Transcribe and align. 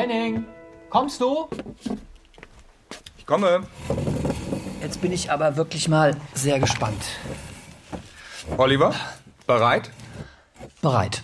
Henning, 0.00 0.46
kommst 0.88 1.20
du? 1.20 1.46
Ich 3.18 3.26
komme. 3.26 3.64
Jetzt 4.80 5.02
bin 5.02 5.12
ich 5.12 5.30
aber 5.30 5.56
wirklich 5.56 5.88
mal 5.88 6.16
sehr 6.32 6.58
gespannt. 6.58 7.02
Oliver, 8.56 8.94
bereit? 9.46 9.90
Bereit. 10.80 11.22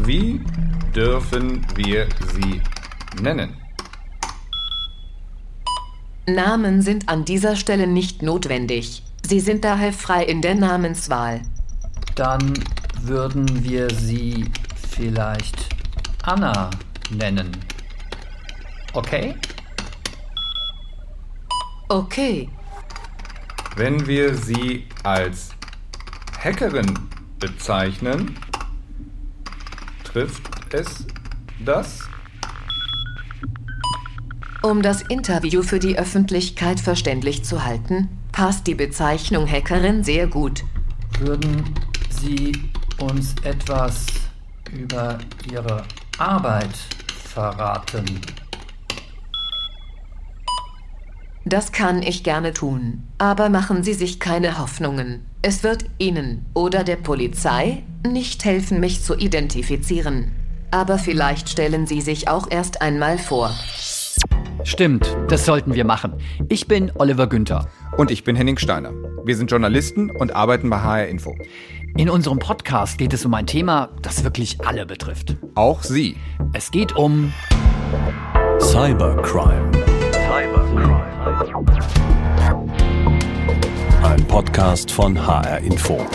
Wie 0.00 0.44
dürfen 0.94 1.66
wir 1.74 2.06
sie 2.34 2.60
nennen? 3.22 3.56
Namen 6.26 6.82
sind 6.82 7.08
an 7.08 7.24
dieser 7.24 7.56
Stelle 7.56 7.86
nicht 7.86 8.20
notwendig. 8.20 9.02
Sie 9.26 9.40
sind 9.40 9.64
daher 9.64 9.94
frei 9.94 10.24
in 10.24 10.42
der 10.42 10.54
Namenswahl. 10.54 11.40
Dann 12.14 12.52
würden 13.00 13.64
wir 13.64 13.88
sie 13.88 14.50
vielleicht 14.98 15.68
Anna 16.24 16.70
nennen. 17.10 17.56
Okay? 18.94 19.36
Okay. 21.88 22.48
Wenn 23.76 24.06
wir 24.08 24.34
sie 24.34 24.86
als 25.04 25.50
Hackerin 26.42 26.98
bezeichnen, 27.38 28.36
trifft 30.02 30.42
es 30.74 31.06
das? 31.64 32.00
Um 34.62 34.82
das 34.82 35.02
Interview 35.02 35.62
für 35.62 35.78
die 35.78 35.96
Öffentlichkeit 35.96 36.80
verständlich 36.80 37.44
zu 37.44 37.64
halten, 37.64 38.08
passt 38.32 38.66
die 38.66 38.74
Bezeichnung 38.74 39.48
Hackerin 39.48 40.02
sehr 40.02 40.26
gut. 40.26 40.64
Würden 41.20 41.72
Sie 42.10 42.52
uns 42.98 43.36
etwas 43.44 44.27
über 44.72 45.18
Ihre 45.50 45.84
Arbeit 46.18 46.76
verraten? 47.24 48.04
Das 51.44 51.72
kann 51.72 52.02
ich 52.02 52.24
gerne 52.24 52.52
tun. 52.52 53.04
Aber 53.16 53.48
machen 53.48 53.82
Sie 53.82 53.94
sich 53.94 54.20
keine 54.20 54.58
Hoffnungen. 54.58 55.24
Es 55.40 55.62
wird 55.62 55.86
Ihnen 55.98 56.44
oder 56.52 56.84
der 56.84 56.96
Polizei 56.96 57.82
nicht 58.06 58.44
helfen, 58.44 58.80
mich 58.80 59.02
zu 59.02 59.16
identifizieren. 59.16 60.32
Aber 60.70 60.98
vielleicht 60.98 61.48
stellen 61.48 61.86
Sie 61.86 62.02
sich 62.02 62.28
auch 62.28 62.50
erst 62.50 62.82
einmal 62.82 63.16
vor. 63.16 63.54
Stimmt, 64.64 65.16
das 65.28 65.46
sollten 65.46 65.74
wir 65.74 65.84
machen. 65.84 66.14
Ich 66.48 66.66
bin 66.66 66.92
Oliver 66.96 67.28
Günther. 67.28 67.68
Und 67.96 68.10
ich 68.10 68.24
bin 68.24 68.36
Henning 68.36 68.58
Steiner. 68.58 68.92
Wir 69.24 69.36
sind 69.36 69.50
Journalisten 69.50 70.10
und 70.10 70.34
arbeiten 70.34 70.68
bei 70.68 70.80
HR 70.80 71.08
Info. 71.08 71.34
In 71.96 72.08
unserem 72.10 72.38
Podcast 72.38 72.98
geht 72.98 73.12
es 73.12 73.24
um 73.24 73.34
ein 73.34 73.46
Thema, 73.46 73.88
das 74.02 74.22
wirklich 74.22 74.64
alle 74.66 74.86
betrifft. 74.86 75.36
Auch 75.54 75.82
Sie. 75.82 76.16
Es 76.52 76.70
geht 76.70 76.94
um 76.94 77.32
Cybercrime. 78.60 79.70
Cybercrime. 80.12 81.04
Ein 84.02 84.24
Podcast 84.26 84.92
von 84.92 85.26
HR 85.26 85.58
Info. 85.58 86.06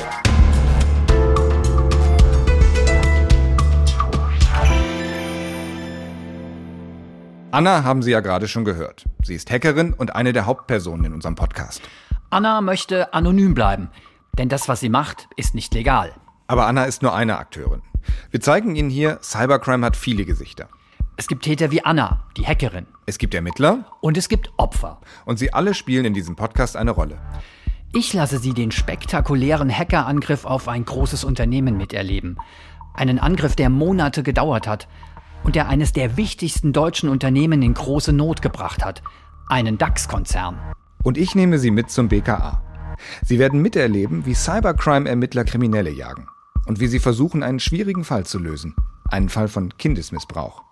Anna 7.51 7.83
haben 7.83 8.01
Sie 8.01 8.11
ja 8.11 8.21
gerade 8.21 8.47
schon 8.47 8.65
gehört. 8.65 9.05
Sie 9.23 9.35
ist 9.35 9.51
Hackerin 9.51 9.93
und 9.93 10.15
eine 10.15 10.33
der 10.33 10.45
Hauptpersonen 10.45 11.05
in 11.05 11.13
unserem 11.13 11.35
Podcast. 11.35 11.81
Anna 12.31 12.61
möchte 12.61 13.13
anonym 13.13 13.53
bleiben, 13.53 13.89
denn 14.37 14.49
das, 14.49 14.67
was 14.67 14.79
sie 14.79 14.89
macht, 14.89 15.27
ist 15.35 15.55
nicht 15.55 15.73
legal. 15.73 16.13
Aber 16.47 16.67
Anna 16.67 16.85
ist 16.85 17.01
nur 17.01 17.13
eine 17.13 17.37
Akteurin. 17.37 17.81
Wir 18.31 18.41
zeigen 18.41 18.75
Ihnen 18.75 18.89
hier, 18.89 19.19
Cybercrime 19.21 19.85
hat 19.85 19.95
viele 19.95 20.25
Gesichter. 20.25 20.67
Es 21.15 21.27
gibt 21.27 21.43
Täter 21.43 21.71
wie 21.71 21.85
Anna, 21.85 22.25
die 22.37 22.45
Hackerin. 22.45 22.87
Es 23.05 23.17
gibt 23.17 23.33
Ermittler 23.35 23.85
Und 24.01 24.17
es 24.17 24.29
gibt 24.29 24.51
Opfer. 24.57 24.99
und 25.25 25.37
sie 25.37 25.53
alle 25.53 25.73
spielen 25.73 26.05
in 26.05 26.13
diesem 26.13 26.35
Podcast 26.35 26.75
eine 26.75 26.91
Rolle. 26.91 27.19
Ich 27.93 28.11
lasse 28.13 28.39
Sie 28.39 28.53
den 28.53 28.71
spektakulären 28.71 29.69
Hackerangriff 29.69 30.45
auf 30.45 30.67
ein 30.67 30.83
großes 30.83 31.23
Unternehmen 31.23 31.77
miterleben. 31.77 32.37
Einen 32.95 33.19
Angriff, 33.19 33.55
der 33.55 33.69
Monate 33.69 34.23
gedauert 34.23 34.67
hat 34.67 34.87
und 35.43 35.55
der 35.55 35.67
eines 35.69 35.93
der 35.93 36.17
wichtigsten 36.17 36.73
deutschen 36.73 37.09
Unternehmen 37.09 37.61
in 37.61 37.75
große 37.75 38.11
Not 38.11 38.41
gebracht 38.41 38.83
hat. 38.83 39.03
Einen 39.47 39.77
DAX-Konzern. 39.77 40.57
Und 41.03 41.19
ich 41.19 41.35
nehme 41.35 41.59
Sie 41.59 41.69
mit 41.69 41.91
zum 41.91 42.07
BKA. 42.07 42.63
Sie 43.25 43.39
werden 43.39 43.61
miterleben, 43.61 44.25
wie 44.25 44.33
Cybercrime-Ermittler 44.33 45.43
Kriminelle 45.43 45.91
jagen 45.91 46.27
und 46.65 46.79
wie 46.79 46.87
sie 46.87 46.99
versuchen, 46.99 47.43
einen 47.43 47.59
schwierigen 47.59 48.03
Fall 48.03 48.25
zu 48.25 48.39
lösen. 48.39 48.75
Einen 49.09 49.29
Fall 49.29 49.47
von 49.47 49.77
Kindesmissbrauch. 49.77 50.63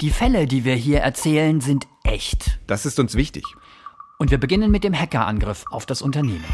Die 0.00 0.10
Fälle, 0.10 0.46
die 0.46 0.64
wir 0.64 0.74
hier 0.74 1.00
erzählen, 1.00 1.60
sind 1.60 1.86
echt. 2.04 2.60
Das 2.66 2.84
ist 2.84 3.00
uns 3.00 3.14
wichtig. 3.14 3.44
Und 4.18 4.30
wir 4.30 4.38
beginnen 4.38 4.70
mit 4.70 4.84
dem 4.84 4.98
Hackerangriff 4.98 5.64
auf 5.70 5.86
das 5.86 6.02
Unternehmen. 6.02 6.44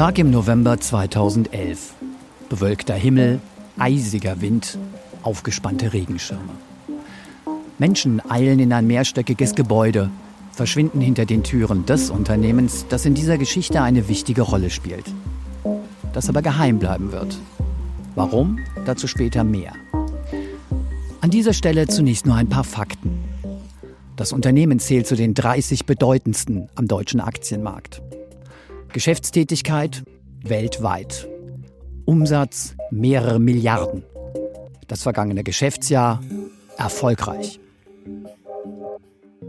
Tag 0.00 0.18
im 0.18 0.30
November 0.30 0.80
2011. 0.80 1.92
Bewölkter 2.48 2.94
Himmel, 2.94 3.38
eisiger 3.76 4.40
Wind, 4.40 4.78
aufgespannte 5.22 5.92
Regenschirme. 5.92 6.54
Menschen 7.76 8.22
eilen 8.30 8.60
in 8.60 8.72
ein 8.72 8.86
mehrstöckiges 8.86 9.54
Gebäude, 9.54 10.08
verschwinden 10.52 11.02
hinter 11.02 11.26
den 11.26 11.42
Türen 11.42 11.84
des 11.84 12.08
Unternehmens, 12.08 12.86
das 12.88 13.04
in 13.04 13.12
dieser 13.12 13.36
Geschichte 13.36 13.82
eine 13.82 14.08
wichtige 14.08 14.40
Rolle 14.40 14.70
spielt. 14.70 15.04
Das 16.14 16.30
aber 16.30 16.40
geheim 16.40 16.78
bleiben 16.78 17.12
wird. 17.12 17.36
Warum? 18.14 18.58
Dazu 18.86 19.06
später 19.06 19.44
mehr. 19.44 19.74
An 21.20 21.28
dieser 21.28 21.52
Stelle 21.52 21.88
zunächst 21.88 22.24
nur 22.24 22.36
ein 22.36 22.48
paar 22.48 22.64
Fakten. 22.64 23.22
Das 24.16 24.32
Unternehmen 24.32 24.78
zählt 24.78 25.06
zu 25.06 25.14
den 25.14 25.34
30 25.34 25.84
bedeutendsten 25.84 26.70
am 26.74 26.88
deutschen 26.88 27.20
Aktienmarkt. 27.20 28.00
Geschäftstätigkeit 28.92 30.02
weltweit. 30.42 31.28
Umsatz 32.04 32.74
mehrere 32.90 33.38
Milliarden. 33.38 34.02
Das 34.88 35.02
vergangene 35.02 35.44
Geschäftsjahr 35.44 36.20
erfolgreich. 36.76 37.60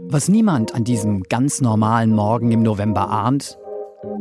Was 0.06 0.28
niemand 0.28 0.74
an 0.74 0.84
diesem 0.84 1.24
ganz 1.24 1.60
normalen 1.60 2.14
Morgen 2.14 2.52
im 2.52 2.62
November 2.62 3.10
ahnt, 3.10 3.58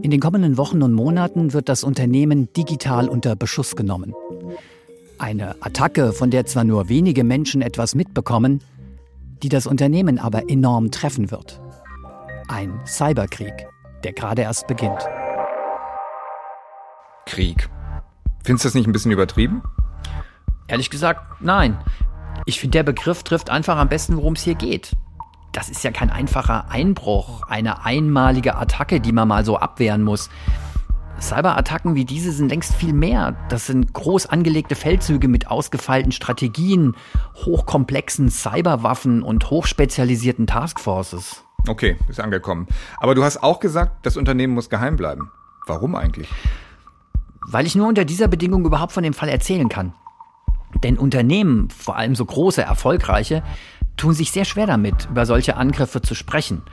in 0.01 0.09
den 0.09 0.19
kommenden 0.19 0.57
Wochen 0.57 0.81
und 0.81 0.93
Monaten 0.93 1.53
wird 1.53 1.69
das 1.69 1.83
Unternehmen 1.83 2.51
digital 2.53 3.07
unter 3.09 3.35
Beschuss 3.35 3.75
genommen. 3.75 4.13
Eine 5.19 5.55
Attacke, 5.61 6.13
von 6.13 6.31
der 6.31 6.45
zwar 6.45 6.63
nur 6.63 6.89
wenige 6.89 7.23
Menschen 7.23 7.61
etwas 7.61 7.93
mitbekommen, 7.93 8.61
die 9.43 9.49
das 9.49 9.67
Unternehmen 9.67 10.17
aber 10.17 10.49
enorm 10.49 10.89
treffen 10.89 11.29
wird. 11.29 11.61
Ein 12.47 12.79
Cyberkrieg, 12.85 13.67
der 14.03 14.13
gerade 14.13 14.41
erst 14.41 14.67
beginnt. 14.67 15.07
Krieg. 17.25 17.69
Findest 18.43 18.65
du 18.65 18.67
das 18.67 18.73
nicht 18.73 18.87
ein 18.87 18.91
bisschen 18.93 19.11
übertrieben? 19.11 19.61
Ehrlich 20.67 20.89
gesagt, 20.89 21.41
nein. 21.41 21.77
Ich 22.45 22.59
finde, 22.59 22.77
der 22.77 22.83
Begriff 22.83 23.23
trifft 23.23 23.49
einfach 23.49 23.77
am 23.77 23.89
besten, 23.89 24.17
worum 24.17 24.33
es 24.33 24.41
hier 24.41 24.55
geht. 24.55 24.95
Das 25.51 25.69
ist 25.69 25.83
ja 25.83 25.91
kein 25.91 26.09
einfacher 26.09 26.69
Einbruch, 26.69 27.43
eine 27.43 27.85
einmalige 27.85 28.55
Attacke, 28.55 29.01
die 29.01 29.11
man 29.11 29.27
mal 29.27 29.45
so 29.45 29.57
abwehren 29.57 30.01
muss. 30.01 30.29
Cyberattacken 31.19 31.93
wie 31.93 32.05
diese 32.05 32.31
sind 32.31 32.49
längst 32.49 32.73
viel 32.73 32.93
mehr. 32.93 33.35
Das 33.49 33.67
sind 33.67 33.93
groß 33.93 34.25
angelegte 34.27 34.75
Feldzüge 34.75 35.27
mit 35.27 35.47
ausgefeilten 35.47 36.11
Strategien, 36.11 36.95
hochkomplexen 37.35 38.29
Cyberwaffen 38.29 39.21
und 39.21 39.49
hochspezialisierten 39.49 40.47
Taskforces. 40.47 41.43
Okay, 41.67 41.97
ist 42.09 42.19
angekommen. 42.19 42.67
Aber 42.99 43.15
du 43.15 43.23
hast 43.23 43.43
auch 43.43 43.59
gesagt, 43.59 44.05
das 44.05 44.17
Unternehmen 44.17 44.53
muss 44.53 44.69
geheim 44.69 44.95
bleiben. 44.95 45.31
Warum 45.67 45.95
eigentlich? 45.95 46.27
Weil 47.47 47.65
ich 47.65 47.75
nur 47.75 47.87
unter 47.87 48.05
dieser 48.05 48.27
Bedingung 48.27 48.65
überhaupt 48.65 48.91
von 48.91 49.03
dem 49.03 49.13
Fall 49.13 49.29
erzählen 49.29 49.69
kann. 49.69 49.93
Denn 50.83 50.97
Unternehmen, 50.97 51.69
vor 51.69 51.97
allem 51.97 52.15
so 52.15 52.25
große, 52.25 52.61
erfolgreiche, 52.61 53.43
tun 53.97 54.13
sich 54.13 54.31
sehr 54.31 54.45
schwer 54.45 54.67
damit, 54.67 55.07
über 55.11 55.25
solche 55.25 55.57
Angriffe 55.57 56.01
zu 56.01 56.15
sprechen. 56.15 56.63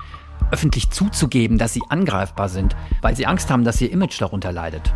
Öffentlich 0.50 0.90
zuzugeben, 0.90 1.58
dass 1.58 1.74
sie 1.74 1.82
angreifbar 1.88 2.48
sind, 2.48 2.76
weil 3.02 3.16
sie 3.16 3.26
Angst 3.26 3.50
haben, 3.50 3.64
dass 3.64 3.80
ihr 3.80 3.90
Image 3.90 4.20
darunter 4.20 4.52
leidet. 4.52 4.94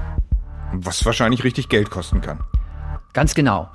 Was 0.72 1.04
wahrscheinlich 1.04 1.44
richtig 1.44 1.68
Geld 1.68 1.90
kosten 1.90 2.20
kann. 2.20 2.40
Ganz 3.12 3.34
genau. 3.34 3.70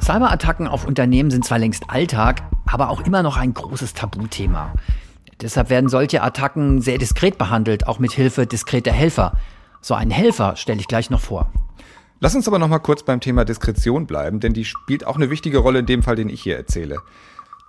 Cyberattacken 0.00 0.66
auf 0.66 0.86
Unternehmen 0.86 1.30
sind 1.30 1.44
zwar 1.44 1.58
längst 1.58 1.90
Alltag, 1.90 2.42
aber 2.66 2.88
auch 2.88 3.02
immer 3.02 3.22
noch 3.22 3.36
ein 3.36 3.52
großes 3.52 3.92
Tabuthema. 3.92 4.72
Deshalb 5.42 5.70
werden 5.70 5.88
solche 5.88 6.22
Attacken 6.22 6.82
sehr 6.82 6.98
diskret 6.98 7.38
behandelt, 7.38 7.86
auch 7.86 7.98
mit 7.98 8.12
Hilfe 8.12 8.46
diskreter 8.46 8.92
Helfer. 8.92 9.32
So 9.80 9.94
einen 9.94 10.10
Helfer 10.10 10.56
stelle 10.56 10.80
ich 10.80 10.88
gleich 10.88 11.10
noch 11.10 11.20
vor. 11.20 11.50
Lass 12.20 12.34
uns 12.34 12.46
aber 12.46 12.58
noch 12.58 12.68
mal 12.68 12.80
kurz 12.80 13.02
beim 13.02 13.20
Thema 13.20 13.46
Diskretion 13.46 14.06
bleiben, 14.06 14.40
denn 14.40 14.52
die 14.52 14.66
spielt 14.66 15.06
auch 15.06 15.16
eine 15.16 15.30
wichtige 15.30 15.58
Rolle 15.58 15.78
in 15.78 15.86
dem 15.86 16.02
Fall, 16.02 16.16
den 16.16 16.28
ich 16.28 16.42
hier 16.42 16.56
erzähle. 16.56 16.98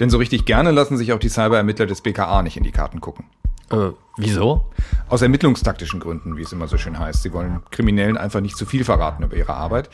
Denn 0.02 0.10
so 0.10 0.18
richtig 0.18 0.46
gerne 0.46 0.72
lassen 0.72 0.98
sich 0.98 1.14
auch 1.14 1.20
die 1.20 1.30
Cyberermittler 1.30 1.86
des 1.86 2.02
BKA 2.02 2.42
nicht 2.42 2.58
in 2.58 2.64
die 2.64 2.72
Karten 2.72 3.00
gucken. 3.00 3.26
Äh, 3.72 3.92
wieso? 4.18 4.66
Aus 5.08 5.22
ermittlungstaktischen 5.22 6.02
Gründen, 6.02 6.36
wie 6.36 6.42
es 6.42 6.52
immer 6.52 6.68
so 6.68 6.78
schön 6.78 7.00
heißt. 7.00 7.24
Sie 7.24 7.32
wollen 7.32 7.62
Kriminellen 7.72 8.18
einfach 8.18 8.42
nicht 8.42 8.58
zu 8.58 8.66
viel 8.66 8.84
verraten 8.84 9.24
über 9.24 9.38
ihre 9.38 9.54
Arbeit. 9.54 9.90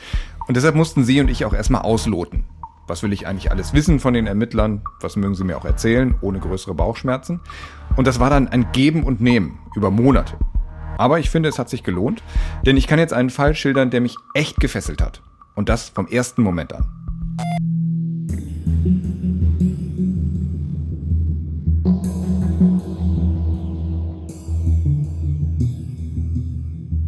Und 0.48 0.56
deshalb 0.56 0.74
mussten 0.74 1.04
Sie 1.04 1.20
und 1.20 1.28
ich 1.28 1.44
auch 1.44 1.52
erstmal 1.52 1.82
ausloten. 1.82 2.44
Was 2.88 3.02
will 3.02 3.12
ich 3.12 3.26
eigentlich 3.26 3.50
alles 3.50 3.74
wissen 3.74 4.00
von 4.00 4.14
den 4.14 4.26
Ermittlern? 4.26 4.80
Was 5.00 5.16
mögen 5.16 5.34
sie 5.34 5.44
mir 5.44 5.58
auch 5.58 5.66
erzählen, 5.66 6.14
ohne 6.22 6.40
größere 6.40 6.74
Bauchschmerzen? 6.74 7.40
Und 7.96 8.06
das 8.06 8.18
war 8.18 8.30
dann 8.30 8.48
ein 8.48 8.72
Geben 8.72 9.04
und 9.04 9.20
Nehmen 9.20 9.58
über 9.76 9.90
Monate. 9.90 10.38
Aber 10.96 11.18
ich 11.18 11.28
finde, 11.28 11.50
es 11.50 11.58
hat 11.58 11.68
sich 11.68 11.82
gelohnt, 11.82 12.22
denn 12.64 12.78
ich 12.78 12.86
kann 12.86 12.98
jetzt 12.98 13.12
einen 13.12 13.28
Fall 13.28 13.54
schildern, 13.54 13.90
der 13.90 14.00
mich 14.00 14.16
echt 14.32 14.56
gefesselt 14.58 15.02
hat. 15.02 15.20
Und 15.54 15.68
das 15.68 15.90
vom 15.90 16.08
ersten 16.08 16.42
Moment 16.42 16.72
an. 16.72 16.86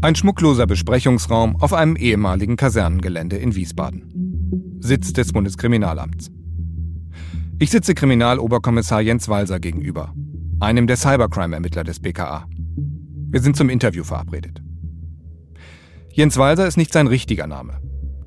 Ein 0.02 0.14
schmuckloser 0.14 0.66
Besprechungsraum 0.66 1.56
auf 1.56 1.72
einem 1.72 1.96
ehemaligen 1.96 2.56
Kasernengelände 2.56 3.36
in 3.36 3.54
Wiesbaden. 3.54 4.19
Sitz 4.80 5.12
des 5.12 5.32
Bundeskriminalamts. 5.32 6.30
Ich 7.58 7.70
sitze 7.70 7.94
Kriminaloberkommissar 7.94 9.02
Jens 9.02 9.28
Walser 9.28 9.60
gegenüber, 9.60 10.14
einem 10.58 10.86
der 10.86 10.96
Cybercrime-Ermittler 10.96 11.84
des 11.84 12.00
BKA. 12.00 12.46
Wir 13.30 13.40
sind 13.42 13.56
zum 13.56 13.68
Interview 13.68 14.04
verabredet. 14.04 14.62
Jens 16.10 16.38
Walser 16.38 16.66
ist 16.66 16.78
nicht 16.78 16.92
sein 16.92 17.06
richtiger 17.06 17.46
Name. 17.46 17.80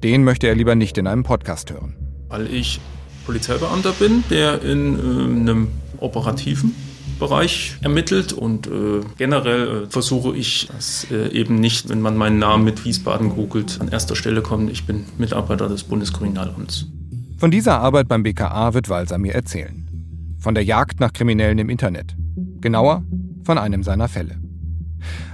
Den 0.03 0.23
möchte 0.23 0.47
er 0.47 0.55
lieber 0.55 0.75
nicht 0.75 0.97
in 0.99 1.07
einem 1.07 1.23
Podcast 1.23 1.71
hören. 1.71 1.95
Weil 2.29 2.53
ich 2.53 2.79
Polizeibeamter 3.25 3.93
bin, 3.93 4.23
der 4.29 4.61
in 4.61 4.95
äh, 4.95 4.99
einem 4.99 5.69
operativen 5.97 6.75
Bereich 7.19 7.77
ermittelt 7.81 8.33
und 8.33 8.67
äh, 8.67 9.01
generell 9.17 9.83
äh, 9.83 9.89
versuche 9.89 10.35
ich, 10.35 10.67
dass 10.67 11.07
äh, 11.11 11.29
eben 11.29 11.55
nicht, 11.55 11.89
wenn 11.89 12.01
man 12.01 12.17
meinen 12.17 12.39
Namen 12.39 12.63
mit 12.63 12.83
Wiesbaden 12.85 13.29
googelt, 13.29 13.79
an 13.79 13.87
erster 13.87 14.15
Stelle 14.15 14.41
kommt, 14.41 14.71
ich 14.71 14.85
bin 14.85 15.05
Mitarbeiter 15.17 15.69
des 15.69 15.83
Bundeskriminalamts. 15.83 16.87
Von 17.37 17.51
dieser 17.51 17.79
Arbeit 17.79 18.07
beim 18.07 18.23
BKA 18.23 18.73
wird 18.73 18.89
Walser 18.89 19.17
mir 19.17 19.33
erzählen. 19.33 19.87
Von 20.39 20.55
der 20.55 20.63
Jagd 20.63 20.99
nach 20.99 21.13
Kriminellen 21.13 21.59
im 21.59 21.69
Internet. 21.69 22.15
Genauer, 22.61 23.03
von 23.43 23.57
einem 23.57 23.83
seiner 23.83 24.07
Fälle. 24.07 24.39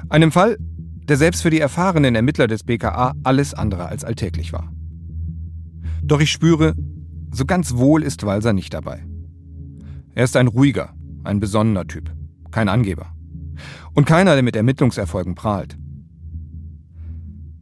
Einem 0.10 0.32
Fall, 0.32 0.58
der 1.08 1.18
selbst 1.18 1.42
für 1.42 1.50
die 1.50 1.60
erfahrenen 1.60 2.16
Ermittler 2.16 2.48
des 2.48 2.64
BKA 2.64 3.14
alles 3.24 3.54
andere 3.54 3.88
als 3.88 4.04
alltäglich 4.04 4.54
war. 4.54 4.72
Doch 6.04 6.20
ich 6.20 6.32
spüre, 6.32 6.74
so 7.32 7.46
ganz 7.46 7.76
wohl 7.76 8.04
ist 8.04 8.26
Walser 8.26 8.54
nicht 8.54 8.74
dabei. 8.74 9.04
Er 10.16 10.24
ist 10.24 10.36
ein 10.36 10.48
ruhiger, 10.48 10.94
ein 11.30 11.40
besonnener 11.40 11.88
Typ, 11.88 12.14
kein 12.52 12.68
Angeber. 12.68 13.14
Und 13.94 14.06
keiner, 14.06 14.34
der 14.34 14.44
mit 14.44 14.56
Ermittlungserfolgen 14.56 15.36
prahlt. 15.36 15.78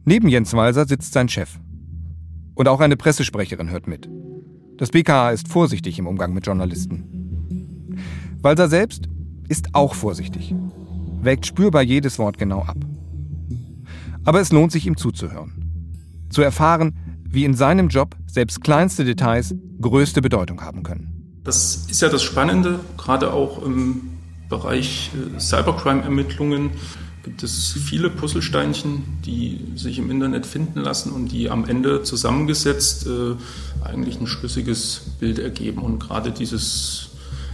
Neben 0.04 0.28
Jens 0.28 0.52
Walser 0.54 0.86
sitzt 0.86 1.12
sein 1.12 1.28
Chef. 1.28 1.60
Und 2.54 2.66
auch 2.66 2.80
eine 2.80 2.96
Pressesprecherin 2.96 3.70
hört 3.70 3.86
mit. 3.86 4.08
Das 4.76 4.90
BKA 4.90 5.30
ist 5.30 5.48
vorsichtig 5.48 5.98
im 5.98 6.06
Umgang 6.06 6.32
mit 6.32 6.46
Journalisten. 6.46 7.04
Walser 8.42 8.68
selbst 8.68 9.08
ist 9.48 9.74
auch 9.74 9.94
vorsichtig 9.94 10.54
wägt 11.22 11.46
spürbar 11.46 11.82
jedes 11.82 12.18
Wort 12.18 12.38
genau 12.38 12.62
ab. 12.62 12.76
Aber 14.24 14.40
es 14.40 14.52
lohnt 14.52 14.72
sich, 14.72 14.86
ihm 14.86 14.96
zuzuhören. 14.96 15.52
Zu 16.30 16.42
erfahren, 16.42 16.94
wie 17.24 17.44
in 17.44 17.54
seinem 17.54 17.88
Job 17.88 18.16
selbst 18.26 18.62
kleinste 18.62 19.04
Details 19.04 19.54
größte 19.80 20.22
Bedeutung 20.22 20.60
haben 20.60 20.82
können. 20.82 21.17
Das 21.48 21.86
ist 21.88 22.02
ja 22.02 22.10
das 22.10 22.22
Spannende, 22.22 22.78
gerade 22.98 23.32
auch 23.32 23.64
im 23.64 24.02
Bereich 24.50 25.10
äh, 25.14 25.40
Cybercrime-Ermittlungen 25.40 26.72
gibt 27.22 27.42
es 27.42 27.72
viele 27.72 28.10
Puzzlesteinchen, 28.10 29.02
die 29.24 29.58
sich 29.74 29.98
im 29.98 30.10
Internet 30.10 30.44
finden 30.44 30.80
lassen 30.80 31.10
und 31.10 31.32
die 31.32 31.48
am 31.48 31.64
Ende 31.64 32.02
zusammengesetzt 32.02 33.06
äh, 33.06 33.34
eigentlich 33.82 34.20
ein 34.20 34.26
schlüssiges 34.26 35.12
Bild 35.20 35.38
ergeben. 35.38 35.80
Und 35.80 36.00
gerade 36.00 36.32
dieses 36.32 37.12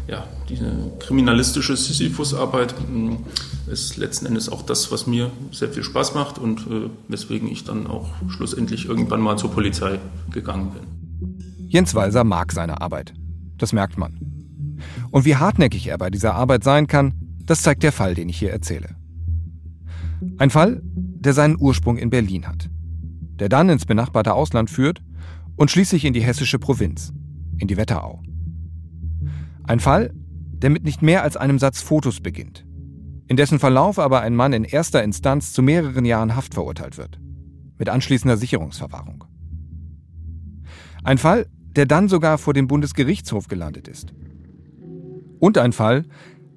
ja, 0.09 0.27
diese 0.49 0.73
kriminalistische 0.99 1.77
Sisyphus-Arbeit 1.77 2.75
ist 3.69 3.97
letzten 3.97 4.27
Endes 4.27 4.49
auch 4.49 4.63
das, 4.63 4.91
was 4.91 5.07
mir 5.07 5.31
sehr 5.53 5.69
viel 5.69 5.85
Spaß 5.85 6.17
macht 6.17 6.39
und 6.39 6.63
äh, 6.63 6.91
weswegen 7.07 7.49
ich 7.49 7.63
dann 7.63 7.87
auch 7.87 8.09
schlussendlich 8.29 8.87
irgendwann 8.87 9.21
mal 9.21 9.39
zur 9.39 9.53
Polizei 9.53 10.01
gegangen 10.33 10.73
bin. 10.73 11.69
Jens 11.69 11.95
Walser 11.95 12.25
mag 12.25 12.51
seine 12.51 12.81
Arbeit. 12.81 13.15
Das 13.65 13.73
merkt 13.73 13.97
man. 13.97 14.77
Und 15.11 15.25
wie 15.25 15.37
hartnäckig 15.37 15.87
er 15.87 15.97
bei 15.97 16.11
dieser 16.11 16.35
Arbeit 16.35 16.63
sein 16.65 16.87
kann, 16.87 17.15
das 17.47 17.63
zeigt 17.63 17.83
der 17.83 17.93
Fall, 17.93 18.15
den 18.15 18.29
ich 18.29 18.39
hier 18.39 18.53
erzähle. 18.53 18.95
Ein 20.37 20.51
Fall, 20.51 20.83
der 20.85 21.33
seinen 21.33 21.59
Ursprung 21.59 21.97
in 21.97 22.11
Berlin 22.11 22.47
hat, 22.47 22.69
der 23.41 23.49
dann 23.49 23.71
ins 23.71 23.87
benachbarte 23.87 24.35
Ausland 24.35 24.69
führt 24.69 25.03
und 25.57 25.71
schließlich 25.71 26.05
in 26.05 26.13
die 26.13 26.21
hessische 26.21 26.59
Provinz, 26.59 27.15
in 27.57 27.67
die 27.67 27.79
Wetterau. 27.79 28.23
Ein 29.63 29.81
Fall, 29.81 30.13
der 30.53 30.69
mit 30.69 30.85
nicht 30.85 31.01
mehr 31.01 31.23
als 31.23 31.39
einem 31.39 31.59
Satz 31.59 31.81
Fotos 31.81 32.21
beginnt, 32.21 32.67
in 33.29 33.39
dessen 33.39 33.59
Verlauf 33.59 33.99
aber 33.99 34.21
ein 34.21 34.37
Mann 34.37 34.53
in 34.53 34.65
erster 34.65 35.03
Instanz 35.03 35.55
zu 35.55 35.63
mehreren 35.63 36.05
Jahren 36.05 36.37
Haft 36.37 36.53
verurteilt 36.53 36.99
wird, 36.99 37.19
mit 37.79 37.89
anschließender 37.89 38.37
Sicherungsverwahrung. 38.37 39.25
Ein 41.03 41.17
Fall, 41.17 41.47
der 41.77 41.87
dann 41.87 42.09
sogar 42.09 42.39
vor 42.39 42.55
dem 42.55 42.67
Bundesgerichtshof 42.67 43.49
gelandet 43.49 43.89
ist. 43.89 44.13
Und 45.41 45.59
ein 45.59 45.73
Fall, 45.73 46.05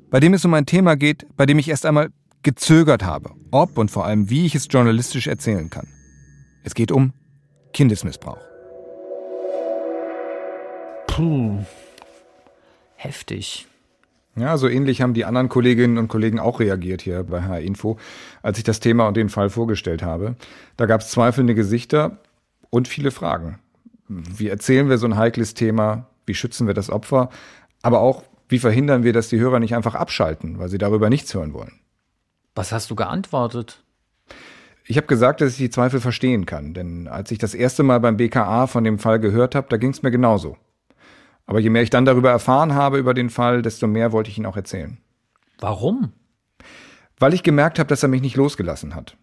bei 0.09 0.19
dem 0.19 0.33
es 0.33 0.45
um 0.45 0.53
ein 0.53 0.65
Thema 0.65 0.95
geht, 0.95 1.25
bei 1.35 1.45
dem 1.45 1.59
ich 1.59 1.69
erst 1.69 1.85
einmal 1.85 2.09
gezögert 2.43 3.03
habe, 3.03 3.31
ob 3.51 3.77
und 3.77 3.91
vor 3.91 4.05
allem 4.05 4.29
wie 4.29 4.45
ich 4.45 4.55
es 4.55 4.67
journalistisch 4.69 5.27
erzählen 5.27 5.69
kann. 5.69 5.87
Es 6.63 6.73
geht 6.73 6.91
um 6.91 7.13
Kindesmissbrauch. 7.73 8.41
Puh, 11.07 11.59
heftig. 12.95 13.67
Ja, 14.37 14.55
so 14.57 14.69
ähnlich 14.69 15.01
haben 15.01 15.15
die 15.15 15.25
anderen 15.25 15.49
Kolleginnen 15.49 15.97
und 15.97 16.09
Kollegen 16.09 16.39
auch 16.39 16.59
reagiert 16.59 17.01
hier 17.01 17.23
bei 17.23 17.41
HR 17.41 17.61
Info, 17.61 17.97
als 18.43 18.59
ich 18.59 18.63
das 18.63 18.79
Thema 18.79 19.07
und 19.07 19.17
den 19.17 19.29
Fall 19.29 19.49
vorgestellt 19.49 20.03
habe. 20.03 20.35
Da 20.77 20.85
gab 20.85 21.01
es 21.01 21.09
zweifelnde 21.09 21.55
Gesichter 21.55 22.19
und 22.69 22.87
viele 22.87 23.09
Fragen. 23.09 23.57
Wie 24.07 24.47
erzählen 24.47 24.89
wir 24.89 24.97
so 24.97 25.07
ein 25.07 25.17
heikles 25.17 25.53
Thema? 25.53 26.07
Wie 26.25 26.35
schützen 26.35 26.67
wir 26.67 26.73
das 26.73 26.89
Opfer? 26.89 27.29
Aber 27.81 27.99
auch, 27.99 28.23
wie 28.49 28.59
verhindern 28.59 29.03
wir, 29.03 29.13
dass 29.13 29.29
die 29.29 29.39
Hörer 29.39 29.59
nicht 29.59 29.75
einfach 29.75 29.95
abschalten, 29.95 30.59
weil 30.59 30.69
sie 30.69 30.77
darüber 30.77 31.09
nichts 31.09 31.33
hören 31.33 31.53
wollen? 31.53 31.79
Was 32.55 32.71
hast 32.71 32.89
du 32.89 32.95
geantwortet? 32.95 33.83
Ich 34.85 34.95
habe 34.95 35.07
gesagt, 35.07 35.41
dass 35.41 35.51
ich 35.51 35.57
die 35.57 35.69
Zweifel 35.69 35.99
verstehen 35.99 36.45
kann, 36.45 36.73
denn 36.73 37.09
als 37.09 37.29
ich 37.31 37.37
das 37.37 37.53
erste 37.53 37.83
Mal 37.83 37.99
beim 37.99 38.15
BKA 38.15 38.67
von 38.67 38.85
dem 38.85 38.99
Fall 38.99 39.19
gehört 39.19 39.53
habe, 39.53 39.67
da 39.69 39.75
ging 39.75 39.91
es 39.91 40.01
mir 40.01 40.11
genauso. 40.11 40.57
Aber 41.45 41.59
je 41.59 41.69
mehr 41.69 41.81
ich 41.81 41.89
dann 41.89 42.05
darüber 42.05 42.31
erfahren 42.31 42.73
habe 42.73 42.97
über 42.97 43.13
den 43.13 43.29
Fall, 43.29 43.61
desto 43.61 43.87
mehr 43.87 44.11
wollte 44.11 44.29
ich 44.29 44.37
ihn 44.37 44.45
auch 44.45 44.55
erzählen. 44.55 44.97
Warum? 45.59 46.13
Weil 47.19 47.33
ich 47.33 47.43
gemerkt 47.43 47.79
habe, 47.79 47.87
dass 47.87 48.03
er 48.03 48.09
mich 48.09 48.21
nicht 48.21 48.35
losgelassen 48.35 48.95
hat. 48.95 49.17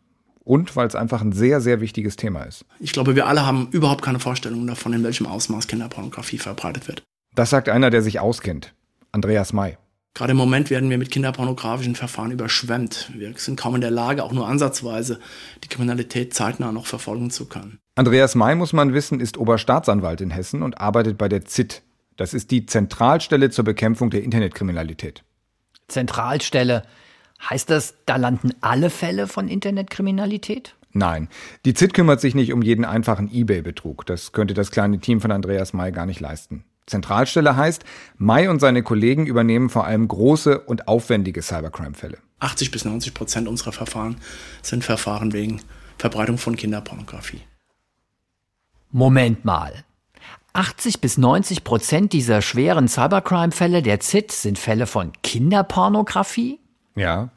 Und 0.45 0.77
weil 0.77 0.87
es 0.87 0.95
einfach 0.95 1.23
ein 1.23 1.33
sehr, 1.33 1.61
sehr 1.61 1.81
wichtiges 1.81 2.17
Thema 2.17 2.43
ist. 2.43 2.65
Ich 2.79 2.93
glaube, 2.93 3.17
wir 3.17 3.27
alle 3.27 3.47
haben 3.47 3.69
überhaupt 3.71 4.03
keine 4.03 4.21
Vorstellung 4.21 4.67
davon, 4.67 4.93
in 4.93 5.03
welchem 5.03 5.27
Ausmaß 5.27 5.67
Kinderpornografie 5.67 6.39
verbreitet 6.39 6.87
wird. 6.87 7.03
Das 7.35 7.51
sagt 7.51 7.69
einer, 7.69 7.91
der 7.91 8.03
sich 8.03 8.21
auskennt. 8.21 8.75
Andreas 9.11 9.53
May. 9.53 9.77
Gerade 10.17 10.31
im 10.31 10.37
Moment 10.37 10.71
werden 10.71 10.91
wir 10.91 10.99
mit 10.99 11.11
kinderpornografischen 11.11 11.97
Verfahren 11.97 12.31
überschwemmt. 12.31 13.11
Wir 13.17 13.33
sind 13.37 13.59
kaum 13.59 13.75
in 13.75 13.81
der 13.81 13.91
Lage, 13.91 14.23
auch 14.23 14.33
nur 14.33 14.47
ansatzweise 14.47 15.19
die 15.65 15.69
Kriminalität 15.69 16.35
zeitnah 16.35 16.71
noch 16.71 16.87
verfolgen 16.87 17.31
zu 17.31 17.47
können. 17.47 17.81
Andreas 17.97 18.37
May, 18.37 18.55
muss 18.55 18.73
man 18.73 18.95
wissen, 18.95 19.19
ist 19.19 19.37
Oberstaatsanwalt 19.37 20.21
in 20.21 20.31
Hessen 20.31 20.63
und 20.63 20.81
arbeitet 20.81 21.19
bei 21.19 21.29
der 21.29 21.45
ZIT, 21.45 21.83
das 22.17 22.33
ist 22.33 22.53
die 22.53 22.67
Zentralstelle 22.67 23.51
zur 23.51 23.65
Bekämpfung 23.65 24.11
der 24.11 24.23
Internetkriminalität. 24.23 25.25
Zentralstelle. 25.89 26.85
Heißt 27.49 27.71
das, 27.71 27.95
da 28.07 28.17
landen 28.17 28.53
alle 28.61 28.91
Fälle 28.91 29.27
von 29.27 29.49
Internetkriminalität? 29.49 30.75
Nein, 30.93 31.29
die 31.65 31.75
ZIT 31.75 31.93
kümmert 31.93 32.21
sich 32.21 32.35
nicht 32.35 32.53
um 32.53 32.63
jeden 32.63 32.85
einfachen 32.85 33.29
eBay-Betrug. 33.33 34.07
Das 34.07 34.33
könnte 34.33 34.55
das 34.55 34.71
kleine 34.71 35.01
Team 35.01 35.21
von 35.21 35.33
Andreas 35.33 35.73
May 35.73 35.91
gar 35.91 36.07
nicht 36.07 36.21
leisten. 36.21 36.65
Zentralstelle 36.87 37.57
heißt, 37.57 37.85
May 38.17 38.49
und 38.49 38.61
seine 38.61 38.83
Kollegen 38.83 39.27
übernehmen 39.27 39.71
vor 39.71 39.87
allem 39.87 40.07
große 40.07 40.61
und 40.61 40.87
aufwendige 40.87 41.43
Cybercrime-Fälle. 41.43 42.19
80 42.41 42.71
bis 42.71 42.85
90 42.85 43.15
Prozent 43.15 43.49
unserer 43.49 43.73
Verfahren 43.73 44.17
sind 44.63 44.85
Verfahren 44.85 45.33
wegen 45.33 45.61
Verbreitung 45.99 46.39
von 46.39 46.57
Kinderpornografie. 46.57 47.41
Moment 48.91 49.45
mal. 49.45 49.85
80 50.53 51.01
bis 51.01 51.19
90 51.19 51.65
Prozent 51.65 52.13
dieser 52.13 52.41
schweren 52.41 52.87
Cybercrime-Fälle 52.87 53.83
der 53.83 53.99
ZIT 53.99 54.31
sind 54.31 54.59
Fälle 54.59 54.87
von 54.87 55.11
Kinderpornografie? 55.23 56.61
Ja. 56.95 57.31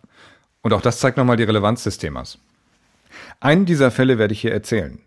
Und 0.62 0.74
auch 0.74 0.82
das 0.82 1.00
zeigt 1.00 1.18
nochmal 1.18 1.38
die 1.38 1.44
Relevanz 1.44 1.84
des 1.84 1.98
Themas. 1.98 2.40
Einen 3.40 3.66
dieser 3.66 3.92
Fälle 3.92 4.18
werde 4.18 4.34
ich 4.34 4.42
hier 4.42 4.54
erzählen. 4.54 5.00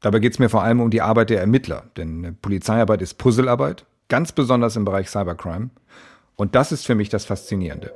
Dabei 0.00 0.18
geht 0.18 0.32
es 0.32 0.38
mir 0.38 0.48
vor 0.48 0.62
allem 0.62 0.80
um 0.80 0.90
die 0.90 1.02
Arbeit 1.02 1.30
der 1.30 1.40
Ermittler, 1.40 1.84
denn 1.96 2.36
Polizeiarbeit 2.42 3.02
ist 3.02 3.18
Puzzlearbeit, 3.18 3.84
ganz 4.08 4.32
besonders 4.32 4.76
im 4.76 4.84
Bereich 4.84 5.08
Cybercrime. 5.08 5.70
Und 6.34 6.54
das 6.54 6.72
ist 6.72 6.86
für 6.86 6.94
mich 6.94 7.08
das 7.08 7.24
Faszinierende. 7.24 7.92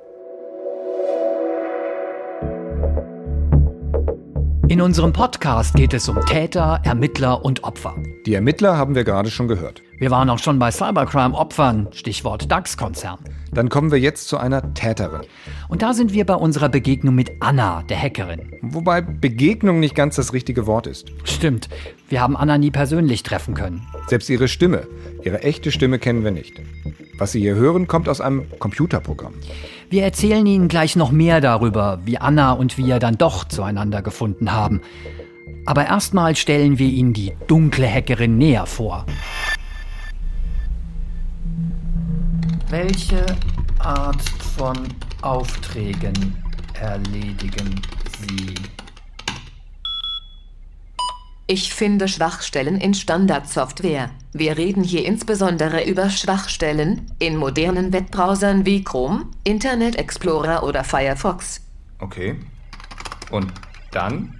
In 4.68 4.80
unserem 4.80 5.12
Podcast 5.12 5.74
geht 5.74 5.94
es 5.94 6.08
um 6.08 6.20
Täter, 6.26 6.80
Ermittler 6.84 7.44
und 7.44 7.64
Opfer. 7.64 7.94
Die 8.26 8.34
Ermittler 8.34 8.76
haben 8.76 8.94
wir 8.94 9.04
gerade 9.04 9.30
schon 9.30 9.46
gehört. 9.46 9.80
Wir 9.98 10.10
waren 10.10 10.28
auch 10.28 10.38
schon 10.38 10.58
bei 10.58 10.70
Cybercrime-Opfern, 10.70 11.88
Stichwort 11.92 12.50
DAX-Konzern. 12.52 13.18
Dann 13.52 13.70
kommen 13.70 13.90
wir 13.90 13.98
jetzt 13.98 14.28
zu 14.28 14.36
einer 14.36 14.74
Täterin. 14.74 15.22
Und 15.68 15.80
da 15.80 15.94
sind 15.94 16.12
wir 16.12 16.26
bei 16.26 16.34
unserer 16.34 16.68
Begegnung 16.68 17.14
mit 17.14 17.32
Anna, 17.40 17.82
der 17.88 18.02
Hackerin. 18.02 18.52
Wobei 18.60 19.00
Begegnung 19.00 19.80
nicht 19.80 19.94
ganz 19.94 20.16
das 20.16 20.34
richtige 20.34 20.66
Wort 20.66 20.86
ist. 20.86 21.12
Stimmt, 21.24 21.70
wir 22.10 22.20
haben 22.20 22.36
Anna 22.36 22.58
nie 22.58 22.70
persönlich 22.70 23.22
treffen 23.22 23.54
können. 23.54 23.86
Selbst 24.08 24.28
ihre 24.28 24.48
Stimme, 24.48 24.86
ihre 25.24 25.42
echte 25.42 25.72
Stimme 25.72 25.98
kennen 25.98 26.24
wir 26.24 26.30
nicht. 26.30 26.60
Was 27.16 27.32
Sie 27.32 27.40
hier 27.40 27.54
hören, 27.54 27.86
kommt 27.86 28.10
aus 28.10 28.20
einem 28.20 28.44
Computerprogramm. 28.58 29.32
Wir 29.88 30.02
erzählen 30.02 30.44
Ihnen 30.44 30.68
gleich 30.68 30.94
noch 30.96 31.10
mehr 31.10 31.40
darüber, 31.40 32.00
wie 32.04 32.18
Anna 32.18 32.52
und 32.52 32.76
wir 32.76 32.98
dann 32.98 33.16
doch 33.16 33.44
zueinander 33.44 34.02
gefunden 34.02 34.52
haben. 34.52 34.82
Aber 35.64 35.86
erstmal 35.86 36.36
stellen 36.36 36.78
wir 36.78 36.88
Ihnen 36.88 37.14
die 37.14 37.32
dunkle 37.46 37.90
Hackerin 37.90 38.36
näher 38.36 38.66
vor. 38.66 39.06
Welche 42.68 43.24
Art 43.78 44.28
von 44.56 44.76
Aufträgen 45.22 46.42
erledigen 46.74 47.80
Sie? 48.18 48.54
Ich 51.46 51.72
finde 51.72 52.08
Schwachstellen 52.08 52.80
in 52.80 52.92
Standardsoftware. 52.92 54.10
Wir 54.32 54.58
reden 54.58 54.82
hier 54.82 55.04
insbesondere 55.04 55.84
über 55.84 56.10
Schwachstellen 56.10 57.06
in 57.20 57.36
modernen 57.36 57.92
Webbrowsern 57.92 58.66
wie 58.66 58.82
Chrome, 58.82 59.26
Internet 59.44 59.94
Explorer 59.94 60.64
oder 60.64 60.82
Firefox. 60.82 61.60
Okay. 62.00 62.34
Und 63.30 63.52
dann? 63.92 64.34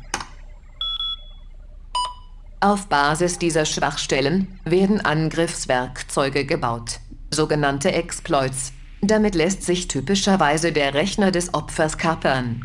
Auf 2.58 2.88
Basis 2.88 3.38
dieser 3.38 3.66
Schwachstellen 3.66 4.58
werden 4.64 5.00
Angriffswerkzeuge 5.00 6.44
gebaut, 6.44 6.98
sogenannte 7.36 7.92
Exploits. 7.92 8.72
Damit 9.00 9.36
lässt 9.36 9.62
sich 9.62 9.86
typischerweise 9.86 10.72
der 10.72 10.94
Rechner 10.94 11.30
des 11.30 11.54
Opfers 11.54 11.96
kapern. 11.96 12.64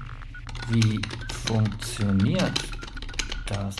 Wie 0.69 0.99
funktioniert 1.45 2.59
das? 3.45 3.75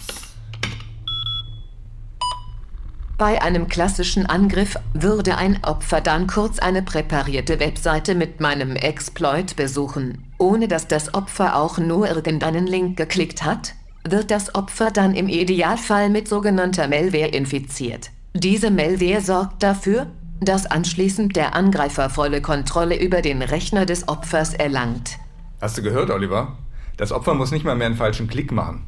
Bei 3.18 3.42
einem 3.42 3.68
klassischen 3.68 4.26
Angriff 4.26 4.78
würde 4.94 5.38
ein 5.38 5.64
Opfer 5.64 6.02
dann 6.02 6.26
kurz 6.26 6.58
eine 6.58 6.82
präparierte 6.82 7.60
Webseite 7.60 8.16
mit 8.16 8.40
meinem 8.40 8.76
Exploit 8.76 9.56
besuchen. 9.56 10.24
Ohne 10.40 10.68
dass 10.68 10.88
das 10.88 11.14
Opfer 11.14 11.56
auch 11.56 11.78
nur 11.78 12.10
irgendeinen 12.10 12.66
Link 12.66 12.98
geklickt 12.98 13.44
hat, 13.44 13.76
wird 14.04 14.32
das 14.32 14.56
Opfer 14.56 14.90
dann 14.90 15.14
im 15.14 15.30
Idealfall 15.30 16.10
mit 16.10 16.28
sogenannter 16.28 16.88
Malware 16.88 17.28
infiziert. 17.28 18.10
Diese 18.34 18.72
Malware 18.72 19.22
sorgt 19.22 19.62
dafür, 19.62 20.08
dass 20.42 20.66
anschließend 20.66 21.36
der 21.36 21.56
Angreifer 21.56 22.10
volle 22.10 22.42
Kontrolle 22.42 23.00
über 23.00 23.22
den 23.22 23.44
Rechner 23.44 23.86
des 23.86 24.08
Opfers 24.08 24.56
erlangt. 24.56 25.20
Hast 25.62 25.78
du 25.78 25.84
gehört, 25.84 26.10
Oliver? 26.10 26.58
Das 26.98 27.12
Opfer 27.12 27.36
muss 27.36 27.52
nicht 27.52 27.64
mal 27.64 27.76
mehr 27.76 27.86
einen 27.86 27.96
falschen 27.96 28.28
Klick 28.28 28.52
machen. 28.52 28.88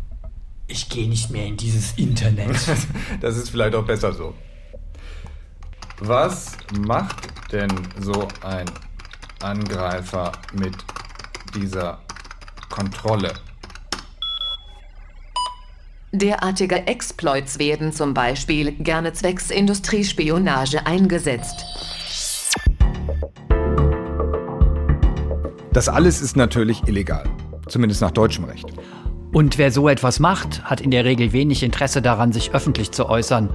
Ich 0.68 0.90
gehe 0.90 1.08
nicht 1.08 1.30
mehr 1.30 1.46
in 1.46 1.56
dieses 1.56 1.94
Internet. 1.94 2.58
das 3.22 3.38
ist 3.38 3.50
vielleicht 3.50 3.76
auch 3.76 3.86
besser 3.86 4.14
so. 4.14 4.34
Was 6.00 6.58
macht 6.80 7.28
denn 7.52 7.72
so 8.00 8.28
ein 8.42 8.66
Angreifer 9.42 10.32
mit 10.54 10.74
dieser 11.56 12.00
Kontrolle? 12.70 13.32
Derartige 16.16 16.86
Exploits 16.86 17.58
werden 17.58 17.92
zum 17.92 18.14
Beispiel 18.14 18.74
gerne 18.74 19.14
zwecks 19.14 19.50
Industriespionage 19.50 20.86
eingesetzt. 20.86 21.66
Das 25.72 25.90
alles 25.90 26.22
ist 26.22 26.38
natürlich 26.38 26.88
illegal, 26.88 27.24
zumindest 27.68 28.02
nach 28.02 28.12
deutschem 28.12 28.44
Recht. 28.44 28.68
Und 29.32 29.58
wer 29.58 29.72
so 29.72 29.90
etwas 29.90 30.20
macht, 30.20 30.64
hat 30.64 30.82
in 30.82 30.92
der 30.92 31.04
Regel 31.04 31.34
wenig 31.34 31.64
Interesse 31.64 32.04
daran, 32.04 32.32
sich 32.32 32.54
öffentlich 32.54 32.92
zu 32.92 33.10
äußern 33.10 33.50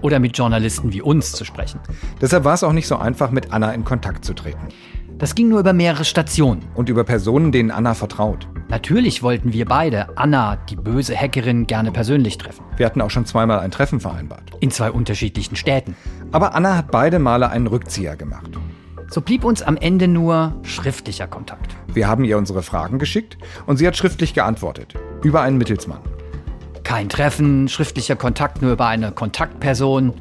oder 0.00 0.18
mit 0.18 0.36
Journalisten 0.36 0.92
wie 0.92 1.02
uns 1.02 1.30
zu 1.30 1.44
sprechen. 1.44 1.78
Deshalb 2.20 2.42
war 2.42 2.54
es 2.54 2.64
auch 2.64 2.72
nicht 2.72 2.88
so 2.88 2.96
einfach, 2.96 3.30
mit 3.30 3.52
Anna 3.52 3.70
in 3.70 3.84
Kontakt 3.84 4.24
zu 4.24 4.34
treten. 4.34 4.66
Das 5.22 5.36
ging 5.36 5.50
nur 5.50 5.60
über 5.60 5.72
mehrere 5.72 6.04
Stationen. 6.04 6.64
Und 6.74 6.88
über 6.88 7.04
Personen, 7.04 7.52
denen 7.52 7.70
Anna 7.70 7.94
vertraut. 7.94 8.48
Natürlich 8.70 9.22
wollten 9.22 9.52
wir 9.52 9.66
beide 9.66 10.18
Anna, 10.18 10.56
die 10.56 10.74
böse 10.74 11.16
Hackerin, 11.16 11.68
gerne 11.68 11.92
persönlich 11.92 12.38
treffen. 12.38 12.64
Wir 12.76 12.86
hatten 12.86 13.00
auch 13.00 13.10
schon 13.10 13.24
zweimal 13.24 13.60
ein 13.60 13.70
Treffen 13.70 14.00
vereinbart. 14.00 14.50
In 14.58 14.72
zwei 14.72 14.90
unterschiedlichen 14.90 15.54
Städten. 15.54 15.94
Aber 16.32 16.56
Anna 16.56 16.76
hat 16.76 16.90
beide 16.90 17.20
Male 17.20 17.50
einen 17.50 17.68
Rückzieher 17.68 18.16
gemacht. 18.16 18.50
So 19.10 19.20
blieb 19.20 19.44
uns 19.44 19.62
am 19.62 19.76
Ende 19.76 20.08
nur 20.08 20.56
schriftlicher 20.64 21.28
Kontakt. 21.28 21.76
Wir 21.94 22.08
haben 22.08 22.24
ihr 22.24 22.36
unsere 22.36 22.64
Fragen 22.64 22.98
geschickt 22.98 23.38
und 23.66 23.76
sie 23.76 23.86
hat 23.86 23.96
schriftlich 23.96 24.34
geantwortet. 24.34 24.94
Über 25.22 25.42
einen 25.42 25.56
Mittelsmann. 25.56 26.00
Kein 26.82 27.08
Treffen, 27.08 27.68
schriftlicher 27.68 28.16
Kontakt 28.16 28.60
nur 28.60 28.72
über 28.72 28.88
eine 28.88 29.12
Kontaktperson. 29.12 30.14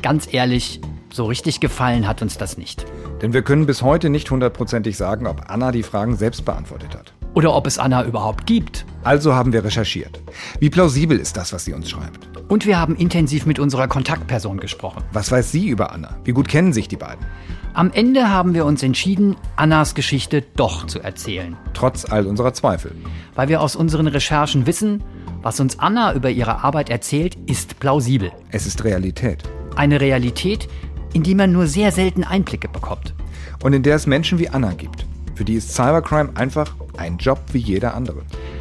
Ganz 0.00 0.32
ehrlich, 0.32 0.80
so 1.10 1.24
richtig 1.24 1.60
gefallen 1.60 2.06
hat 2.06 2.22
uns 2.22 2.38
das 2.38 2.58
nicht. 2.58 2.84
Denn 3.22 3.32
wir 3.32 3.42
können 3.42 3.66
bis 3.66 3.82
heute 3.82 4.10
nicht 4.10 4.30
hundertprozentig 4.30 4.96
sagen, 4.96 5.26
ob 5.26 5.50
Anna 5.50 5.72
die 5.72 5.82
Fragen 5.82 6.16
selbst 6.16 6.44
beantwortet 6.44 6.94
hat. 6.94 7.12
Oder 7.34 7.54
ob 7.54 7.66
es 7.66 7.78
Anna 7.78 8.04
überhaupt 8.04 8.46
gibt. 8.46 8.86
Also 9.04 9.34
haben 9.34 9.52
wir 9.52 9.62
recherchiert. 9.62 10.20
Wie 10.58 10.70
plausibel 10.70 11.18
ist 11.18 11.36
das, 11.36 11.52
was 11.52 11.64
sie 11.64 11.74
uns 11.74 11.90
schreibt? 11.90 12.28
Und 12.48 12.64
wir 12.64 12.78
haben 12.78 12.96
intensiv 12.96 13.44
mit 13.44 13.58
unserer 13.58 13.88
Kontaktperson 13.88 14.58
gesprochen. 14.58 15.02
Was 15.12 15.30
weiß 15.30 15.52
sie 15.52 15.68
über 15.68 15.92
Anna? 15.92 16.16
Wie 16.24 16.32
gut 16.32 16.48
kennen 16.48 16.72
sich 16.72 16.88
die 16.88 16.96
beiden? 16.96 17.26
Am 17.74 17.90
Ende 17.92 18.30
haben 18.30 18.54
wir 18.54 18.64
uns 18.64 18.82
entschieden, 18.82 19.36
Annas 19.56 19.94
Geschichte 19.94 20.42
doch 20.56 20.86
zu 20.86 21.00
erzählen. 21.00 21.58
Trotz 21.74 22.06
all 22.06 22.26
unserer 22.26 22.54
Zweifel. 22.54 22.92
Weil 23.34 23.48
wir 23.48 23.60
aus 23.60 23.76
unseren 23.76 24.06
Recherchen 24.06 24.66
wissen, 24.66 25.02
was 25.42 25.60
uns 25.60 25.78
Anna 25.78 26.14
über 26.14 26.30
ihre 26.30 26.64
Arbeit 26.64 26.88
erzählt, 26.88 27.36
ist 27.46 27.78
plausibel. 27.78 28.32
Es 28.50 28.66
ist 28.66 28.82
Realität. 28.82 29.42
Eine 29.76 30.00
Realität, 30.00 30.68
in 31.16 31.22
die 31.22 31.34
man 31.34 31.50
nur 31.50 31.66
sehr 31.66 31.92
selten 31.92 32.24
Einblicke 32.24 32.68
bekommt. 32.68 33.14
Und 33.62 33.72
in 33.72 33.82
der 33.82 33.96
es 33.96 34.06
Menschen 34.06 34.38
wie 34.38 34.50
Anna 34.50 34.74
gibt. 34.74 35.06
Für 35.34 35.46
die 35.46 35.54
ist 35.54 35.72
Cybercrime 35.72 36.36
einfach 36.36 36.74
ein 36.98 37.16
Job 37.16 37.40
wie 37.52 37.58
jeder 37.58 37.94
andere. 37.94 38.20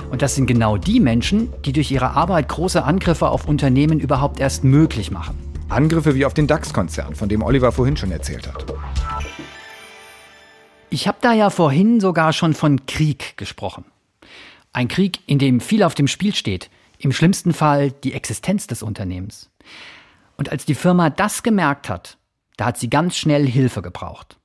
Und 0.10 0.22
das 0.22 0.36
sind 0.36 0.46
genau 0.46 0.78
die 0.78 1.02
Menschen, 1.02 1.52
die 1.66 1.74
durch 1.74 1.92
ihre 1.92 2.12
Arbeit 2.12 2.48
große 2.48 2.82
Angriffe 2.82 3.28
auf 3.28 3.46
Unternehmen 3.46 4.00
überhaupt 4.00 4.40
erst 4.40 4.64
möglich 4.64 5.12
machen. 5.12 5.36
Angriffe 5.68 6.16
wie 6.16 6.26
auf 6.26 6.34
den 6.34 6.48
DAX-Konzern, 6.48 7.16
von 7.16 7.28
dem 7.28 7.44
Oliver 7.44 7.74
vorhin 7.74 7.98
schon 7.98 8.12
erzählt 8.12 8.48
hat. 8.48 8.66
Ich 10.90 11.10
habe 11.10 11.18
da 11.20 11.34
ja 11.34 11.50
vorhin 11.50 12.00
sogar 12.00 12.32
schon 12.32 12.54
von 12.54 12.86
Krieg 12.86 13.36
gesprochen. 13.36 13.84
Ein 14.72 14.88
Krieg, 14.88 15.20
in 15.28 15.40
dem 15.40 15.60
viel 15.60 15.84
auf 15.84 15.94
dem 15.94 16.08
Spiel 16.08 16.34
steht. 16.34 16.70
Im 17.00 17.12
schlimmsten 17.12 17.54
Fall 17.54 17.92
die 17.92 18.14
Existenz 18.14 18.66
des 18.66 18.82
Unternehmens. 18.82 19.50
Und 20.38 20.54
als 20.54 20.64
die 20.64 20.76
Firma 20.76 21.10
das 21.10 21.44
gemerkt 21.44 21.90
hat, 21.90 22.18
da 22.58 22.66
hat 22.66 22.78
sie 22.78 22.90
ganz 22.90 23.16
schnell 23.16 23.48
Hilfe 23.48 23.82
gebraucht. 23.82 24.38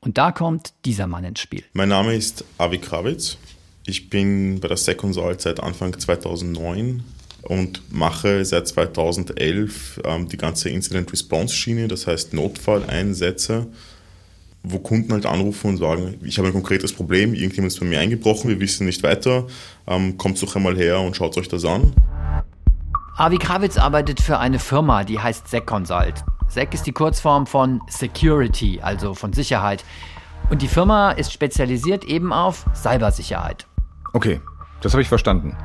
Und 0.00 0.16
da 0.16 0.32
kommt 0.32 0.72
dieser 0.84 1.06
Mann 1.06 1.24
ins 1.24 1.40
Spiel. 1.40 1.62
Mein 1.74 1.90
Name 1.90 2.14
ist 2.14 2.44
Avi 2.56 2.78
Krawitz. 2.78 3.36
Ich 3.84 4.08
bin 4.08 4.60
bei 4.60 4.68
der 4.68 4.76
Seconsalt 4.76 5.40
seit 5.42 5.60
Anfang 5.60 5.98
2009 5.98 7.02
und 7.42 7.82
mache 7.92 8.44
seit 8.44 8.68
2011 8.68 10.00
ähm, 10.04 10.28
die 10.28 10.36
ganze 10.36 10.70
Incident 10.70 11.12
Response 11.12 11.54
Schiene, 11.54 11.88
das 11.88 12.06
heißt 12.06 12.32
Notfalleinsätze, 12.32 13.66
wo 14.62 14.78
Kunden 14.78 15.12
halt 15.12 15.26
anrufen 15.26 15.70
und 15.70 15.76
sagen, 15.78 16.18
ich 16.22 16.38
habe 16.38 16.48
ein 16.48 16.54
konkretes 16.54 16.92
Problem, 16.92 17.34
irgendjemand 17.34 17.72
ist 17.72 17.80
bei 17.80 17.86
mir 17.86 18.00
eingebrochen, 18.00 18.48
wir 18.48 18.60
wissen 18.60 18.86
nicht 18.86 19.02
weiter, 19.02 19.46
ähm, 19.86 20.16
kommt 20.18 20.42
doch 20.42 20.56
einmal 20.56 20.76
her 20.76 21.00
und 21.00 21.16
schaut 21.16 21.36
euch 21.36 21.48
das 21.48 21.64
an. 21.64 21.94
Avi 23.16 23.38
Krawitz 23.38 23.76
arbeitet 23.76 24.20
für 24.20 24.38
eine 24.38 24.58
Firma, 24.58 25.04
die 25.04 25.18
heißt 25.18 25.48
SecConsult. 25.48 26.24
SEC 26.50 26.74
ist 26.74 26.86
die 26.86 26.92
Kurzform 26.92 27.46
von 27.46 27.80
Security, 27.88 28.80
also 28.82 29.14
von 29.14 29.32
Sicherheit. 29.32 29.84
Und 30.50 30.62
die 30.62 30.68
Firma 30.68 31.12
ist 31.12 31.32
spezialisiert 31.32 32.04
eben 32.04 32.32
auf 32.32 32.66
Cybersicherheit. 32.74 33.66
Okay, 34.12 34.40
das 34.80 34.92
habe 34.92 35.02
ich 35.02 35.08
verstanden. 35.08 35.56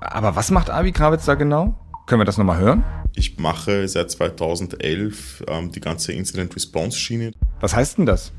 Aber 0.00 0.34
was 0.34 0.50
macht 0.50 0.68
Avi 0.68 0.90
Krawitz 0.90 1.24
da 1.24 1.34
genau? 1.36 1.78
Können 2.06 2.20
wir 2.20 2.24
das 2.24 2.38
nochmal 2.38 2.58
hören? 2.58 2.84
Ich 3.14 3.38
mache 3.38 3.86
seit 3.86 4.10
2011 4.10 5.44
ähm, 5.46 5.70
die 5.70 5.80
ganze 5.80 6.12
Incident 6.12 6.54
Response 6.56 6.98
Schiene. 6.98 7.30
Was 7.60 7.76
heißt 7.76 7.98
denn 7.98 8.06
das? 8.06 8.32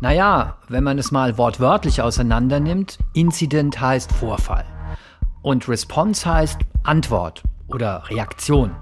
Naja, 0.00 0.58
wenn 0.68 0.84
man 0.84 0.98
es 0.98 1.10
mal 1.10 1.36
wortwörtlich 1.36 2.00
auseinander 2.00 2.60
nimmt, 2.60 2.98
Incident 3.14 3.80
heißt 3.80 4.12
Vorfall. 4.12 4.64
Und 5.42 5.68
Response 5.68 6.24
heißt 6.24 6.60
Antwort 6.84 7.42
oder 7.66 8.04
Reaktion. 8.08 8.76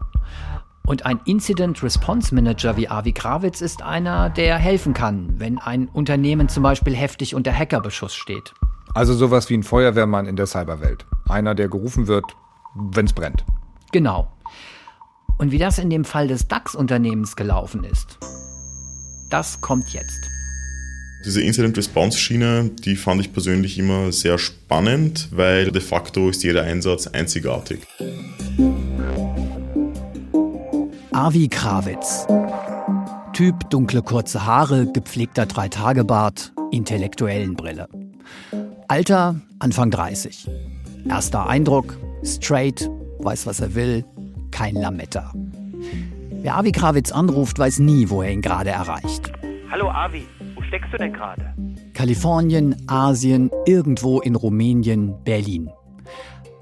Und 0.86 1.04
ein 1.04 1.18
Incident 1.24 1.82
Response 1.82 2.32
Manager 2.32 2.76
wie 2.76 2.88
Avi 2.88 3.12
Krawitz 3.12 3.60
ist 3.60 3.82
einer, 3.82 4.30
der 4.30 4.56
helfen 4.56 4.94
kann, 4.94 5.34
wenn 5.38 5.58
ein 5.58 5.88
Unternehmen 5.88 6.48
zum 6.48 6.62
Beispiel 6.62 6.94
heftig 6.94 7.34
unter 7.34 7.52
Hackerbeschuss 7.52 8.14
steht. 8.14 8.54
Also 8.94 9.12
sowas 9.12 9.50
wie 9.50 9.54
ein 9.54 9.64
Feuerwehrmann 9.64 10.26
in 10.26 10.36
der 10.36 10.46
Cyberwelt. 10.46 11.04
Einer, 11.28 11.56
der 11.56 11.68
gerufen 11.68 12.06
wird, 12.06 12.24
wenn 12.76 13.06
es 13.06 13.12
brennt. 13.12 13.44
Genau. 13.90 14.28
Und 15.38 15.50
wie 15.50 15.58
das 15.58 15.78
in 15.78 15.90
dem 15.90 16.04
Fall 16.04 16.28
des 16.28 16.46
DAX-Unternehmens 16.46 17.34
gelaufen 17.34 17.82
ist, 17.82 18.18
das 19.28 19.60
kommt 19.60 19.88
jetzt. 19.92 20.20
Diese 21.24 21.42
Incident 21.42 21.76
Response 21.76 22.16
Schiene, 22.16 22.70
die 22.84 22.94
fand 22.94 23.20
ich 23.20 23.32
persönlich 23.32 23.76
immer 23.76 24.12
sehr 24.12 24.38
spannend, 24.38 25.28
weil 25.32 25.72
de 25.72 25.82
facto 25.82 26.30
ist 26.30 26.44
jeder 26.44 26.62
Einsatz 26.62 27.08
einzigartig. 27.08 27.80
Avi 31.16 31.48
Krawitz. 31.48 32.26
Typ 33.32 33.70
dunkle 33.70 34.02
kurze 34.02 34.44
Haare, 34.44 34.84
gepflegter 34.92 35.46
Dreitagebart, 35.46 36.52
Intellektuellenbrille. 36.72 37.88
Alter 38.88 39.36
Anfang 39.58 39.90
30. 39.90 40.46
Erster 41.08 41.46
Eindruck, 41.46 41.96
straight, 42.22 42.90
weiß 43.20 43.46
was 43.46 43.60
er 43.60 43.74
will, 43.74 44.04
kein 44.50 44.74
Lametta. 44.74 45.32
Wer 46.42 46.54
Avi 46.54 46.72
Krawitz 46.72 47.12
anruft, 47.12 47.58
weiß 47.58 47.78
nie, 47.78 48.10
wo 48.10 48.20
er 48.20 48.30
ihn 48.30 48.42
gerade 48.42 48.68
erreicht. 48.68 49.32
Hallo 49.70 49.88
Avi, 49.88 50.26
wo 50.54 50.60
steckst 50.60 50.92
du 50.92 50.98
denn 50.98 51.14
gerade? 51.14 51.54
Kalifornien, 51.94 52.76
Asien, 52.88 53.50
irgendwo 53.64 54.20
in 54.20 54.36
Rumänien, 54.36 55.14
Berlin. 55.24 55.70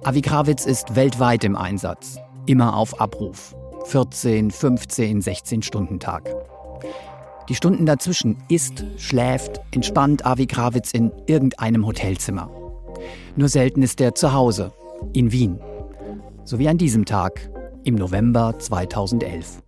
Avi 0.05 0.23
Krawitz 0.23 0.65
ist 0.65 0.95
weltweit 0.95 1.43
im 1.43 1.57
Einsatz, 1.57 2.21
immer 2.47 2.77
auf 2.77 3.01
Abruf. 3.01 3.57
14, 3.85 4.51
15, 4.51 5.21
16 5.21 5.63
Stunden 5.63 6.01
Tag. 6.01 6.35
Die 7.49 7.55
Stunden 7.55 7.85
dazwischen 7.85 8.39
isst, 8.49 8.85
schläft, 8.97 9.61
entspannt 9.71 10.25
Avi 10.25 10.47
Krawitz 10.47 10.93
in 10.93 11.13
irgendeinem 11.27 11.87
Hotelzimmer. 11.87 12.51
Nur 13.37 13.49
selten 13.49 13.83
ist 13.83 14.01
er 14.01 14.15
zu 14.15 14.33
Hause, 14.33 14.73
in 15.13 15.31
Wien. 15.33 15.59
So 16.45 16.59
wie 16.59 16.69
an 16.69 16.79
diesem 16.79 17.05
Tag, 17.05 17.51
im 17.85 17.97
November 17.97 18.59
2011. 18.59 19.63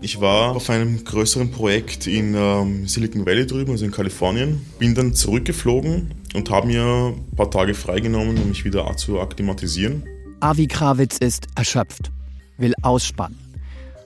Ich 0.00 0.20
war 0.20 0.56
auf 0.56 0.70
einem 0.70 1.04
größeren 1.04 1.50
Projekt 1.50 2.06
in 2.06 2.34
ähm, 2.34 2.86
Silicon 2.86 3.26
Valley 3.26 3.46
drüben, 3.46 3.72
also 3.72 3.84
in 3.84 3.90
Kalifornien. 3.90 4.64
Bin 4.78 4.94
dann 4.94 5.12
zurückgeflogen 5.12 6.14
und 6.34 6.50
habe 6.50 6.68
mir 6.68 7.14
ein 7.14 7.36
paar 7.36 7.50
Tage 7.50 7.74
freigenommen, 7.74 8.38
um 8.38 8.48
mich 8.48 8.64
wieder 8.64 8.96
zu 8.96 9.20
akklimatisieren. 9.20 10.04
Avi 10.40 10.68
Krawitz 10.68 11.18
ist 11.18 11.48
erschöpft, 11.56 12.12
will 12.56 12.74
ausspannen 12.82 13.47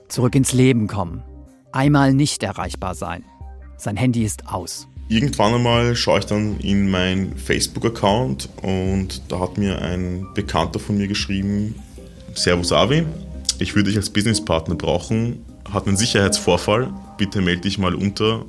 zurück 0.07 0.35
ins 0.35 0.53
Leben 0.53 0.87
kommen. 0.87 1.23
Einmal 1.71 2.13
nicht 2.13 2.43
erreichbar 2.43 2.95
sein. 2.95 3.23
Sein 3.77 3.97
Handy 3.97 4.23
ist 4.23 4.47
aus. 4.47 4.87
Irgendwann 5.09 5.53
einmal 5.53 5.95
schaue 5.95 6.19
ich 6.19 6.25
dann 6.25 6.59
in 6.59 6.89
meinen 6.89 7.37
Facebook-Account 7.37 8.49
und 8.61 9.21
da 9.27 9.39
hat 9.39 9.57
mir 9.57 9.81
ein 9.81 10.27
Bekannter 10.33 10.79
von 10.79 10.97
mir 10.97 11.07
geschrieben, 11.07 11.75
Servus 12.33 12.71
Avi, 12.71 13.05
ich 13.59 13.75
würde 13.75 13.89
dich 13.89 13.97
als 13.97 14.09
Businesspartner 14.09 14.75
brauchen, 14.75 15.45
hat 15.71 15.87
einen 15.87 15.97
Sicherheitsvorfall, 15.97 16.91
bitte 17.17 17.41
melde 17.41 17.61
dich 17.61 17.77
mal 17.77 17.93
unter, 17.93 18.45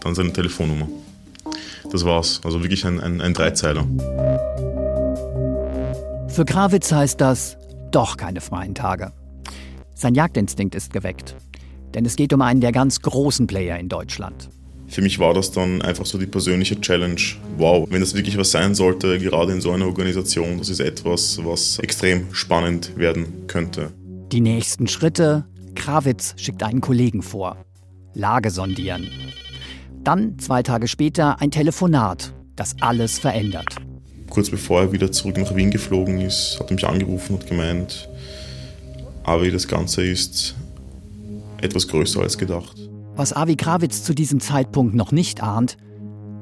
dann 0.00 0.14
seine 0.14 0.32
Telefonnummer. 0.32 0.88
Das 1.90 2.04
war's, 2.04 2.40
also 2.44 2.62
wirklich 2.62 2.84
ein, 2.84 3.00
ein, 3.00 3.20
ein 3.20 3.34
Dreizeiler. 3.34 3.86
Für 6.28 6.44
Krawitz 6.44 6.90
heißt 6.90 7.20
das 7.20 7.56
doch 7.92 8.16
keine 8.16 8.40
freien 8.40 8.74
Tage. 8.74 9.12
Sein 9.94 10.14
Jagdinstinkt 10.14 10.74
ist 10.74 10.92
geweckt. 10.92 11.36
Denn 11.94 12.04
es 12.04 12.16
geht 12.16 12.32
um 12.32 12.42
einen 12.42 12.60
der 12.60 12.72
ganz 12.72 13.00
großen 13.00 13.46
Player 13.46 13.78
in 13.78 13.88
Deutschland. 13.88 14.50
Für 14.88 15.00
mich 15.00 15.18
war 15.18 15.32
das 15.32 15.50
dann 15.50 15.80
einfach 15.82 16.04
so 16.04 16.18
die 16.18 16.26
persönliche 16.26 16.80
Challenge. 16.80 17.20
Wow, 17.56 17.88
wenn 17.90 18.00
das 18.00 18.14
wirklich 18.14 18.36
was 18.36 18.50
sein 18.50 18.74
sollte, 18.74 19.18
gerade 19.18 19.52
in 19.52 19.60
so 19.60 19.70
einer 19.70 19.86
Organisation, 19.86 20.58
das 20.58 20.68
ist 20.68 20.80
etwas, 20.80 21.40
was 21.44 21.78
extrem 21.78 22.32
spannend 22.34 22.96
werden 22.96 23.46
könnte. 23.46 23.92
Die 24.30 24.40
nächsten 24.40 24.86
Schritte. 24.86 25.46
Krawitz 25.74 26.34
schickt 26.36 26.62
einen 26.62 26.80
Kollegen 26.80 27.22
vor. 27.22 27.56
Lage 28.14 28.50
sondieren. 28.50 29.10
Dann, 30.04 30.38
zwei 30.38 30.62
Tage 30.62 30.86
später, 30.86 31.40
ein 31.40 31.50
Telefonat, 31.50 32.32
das 32.54 32.76
alles 32.80 33.18
verändert. 33.18 33.76
Kurz 34.30 34.50
bevor 34.50 34.82
er 34.82 34.92
wieder 34.92 35.10
zurück 35.10 35.38
nach 35.38 35.54
Wien 35.56 35.70
geflogen 35.70 36.20
ist, 36.20 36.58
hat 36.60 36.70
er 36.70 36.74
mich 36.74 36.86
angerufen 36.86 37.36
und 37.36 37.46
gemeint, 37.46 38.08
aber 39.24 39.50
das 39.50 39.66
Ganze 39.66 40.04
ist 40.04 40.54
etwas 41.60 41.88
größer 41.88 42.20
als 42.20 42.38
gedacht. 42.38 42.76
Was 43.16 43.32
Avi 43.32 43.56
Krawitz 43.56 44.04
zu 44.04 44.14
diesem 44.14 44.40
Zeitpunkt 44.40 44.94
noch 44.94 45.12
nicht 45.12 45.42
ahnt, 45.42 45.76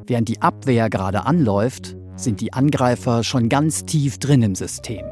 während 0.07 0.29
die 0.29 0.43
Abwehr 0.43 0.91
gerade 0.91 1.27
anläuft, 1.27 1.97
sind 2.17 2.41
die 2.41 2.53
Angreifer 2.53 3.25
schon 3.25 3.49
ganz 3.49 3.85
tief 3.85 4.19
drin 4.19 4.43
im 4.43 4.55
System. 4.55 5.05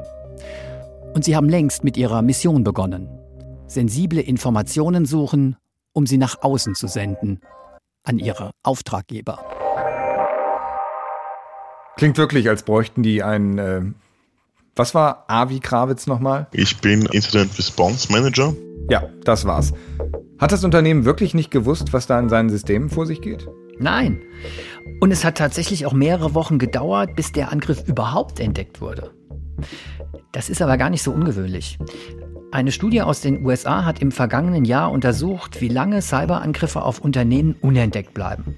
Und 1.15 1.25
sie 1.25 1.37
haben 1.37 1.49
längst 1.49 1.85
mit 1.85 1.97
ihrer 1.97 2.23
Mission 2.23 2.65
begonnen. 2.65 3.09
Sensible 3.67 4.21
Informationen 4.21 5.07
suchen, 5.07 5.57
um 5.93 6.07
sie 6.07 6.19
nach 6.19 6.43
außen 6.43 6.75
zu 6.75 6.89
senden, 6.89 7.41
an 8.05 8.19
ihre 8.19 8.53
Auftraggeber. 8.63 9.39
Klingt 11.97 12.17
wirklich, 12.17 12.49
als 12.49 12.63
bräuchten 12.63 13.03
die 13.03 13.23
einen 13.23 13.59
äh, 13.59 13.83
was 14.81 14.95
war 14.95 15.27
Avi 15.29 15.61
Krawitz 15.61 16.07
nochmal? 16.07 16.47
Ich 16.53 16.79
bin 16.79 17.05
Incident 17.13 17.59
Response 17.59 18.11
Manager. 18.11 18.55
Ja, 18.89 19.03
das 19.25 19.45
war's. 19.45 19.75
Hat 20.39 20.53
das 20.53 20.65
Unternehmen 20.65 21.05
wirklich 21.05 21.35
nicht 21.35 21.51
gewusst, 21.51 21.93
was 21.93 22.07
da 22.07 22.19
in 22.19 22.31
seinen 22.31 22.49
Systemen 22.49 22.89
vor 22.89 23.05
sich 23.05 23.21
geht? 23.21 23.47
Nein. 23.79 24.23
Und 24.99 25.11
es 25.11 25.23
hat 25.23 25.37
tatsächlich 25.37 25.85
auch 25.85 25.93
mehrere 25.93 26.35
Wochen 26.35 26.59
gedauert, 26.59 27.15
bis 27.15 27.31
der 27.31 27.53
Angriff 27.53 27.87
überhaupt 27.87 28.41
entdeckt 28.41 28.81
wurde. 28.81 29.11
Das 30.33 30.49
ist 30.49 30.63
aber 30.63 30.79
gar 30.79 30.89
nicht 30.89 31.03
so 31.03 31.13
ungewöhnlich. 31.13 31.79
Eine 32.51 32.73
Studie 32.73 33.03
aus 33.03 33.21
den 33.21 33.45
USA 33.45 33.85
hat 33.85 34.01
im 34.01 34.11
vergangenen 34.11 34.65
Jahr 34.65 34.91
untersucht, 34.93 35.61
wie 35.61 35.69
lange 35.69 36.01
Cyberangriffe 36.01 36.81
auf 36.81 37.01
Unternehmen 37.01 37.55
unentdeckt 37.61 38.15
bleiben. 38.15 38.57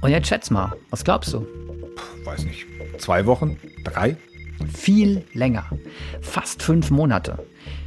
Und 0.00 0.10
jetzt 0.10 0.26
schätz 0.26 0.50
mal, 0.50 0.72
was 0.90 1.04
glaubst 1.04 1.32
du? 1.32 1.42
Puh, 1.42 2.24
weiß 2.26 2.44
nicht. 2.44 2.66
Zwei 2.98 3.24
Wochen? 3.26 3.56
Drei? 3.84 4.16
Viel 4.72 5.24
länger. 5.32 5.66
Fast 6.20 6.62
fünf 6.62 6.90
Monate. 6.90 7.38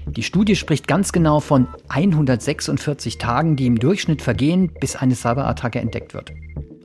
Die 0.07 0.23
Studie 0.23 0.55
spricht 0.55 0.87
ganz 0.87 1.11
genau 1.11 1.39
von 1.39 1.67
146 1.89 3.17
Tagen, 3.17 3.55
die 3.55 3.67
im 3.67 3.79
Durchschnitt 3.79 4.21
vergehen, 4.21 4.71
bis 4.79 4.95
eine 4.95 5.15
Cyberattacke 5.15 5.79
entdeckt 5.79 6.13
wird. 6.13 6.33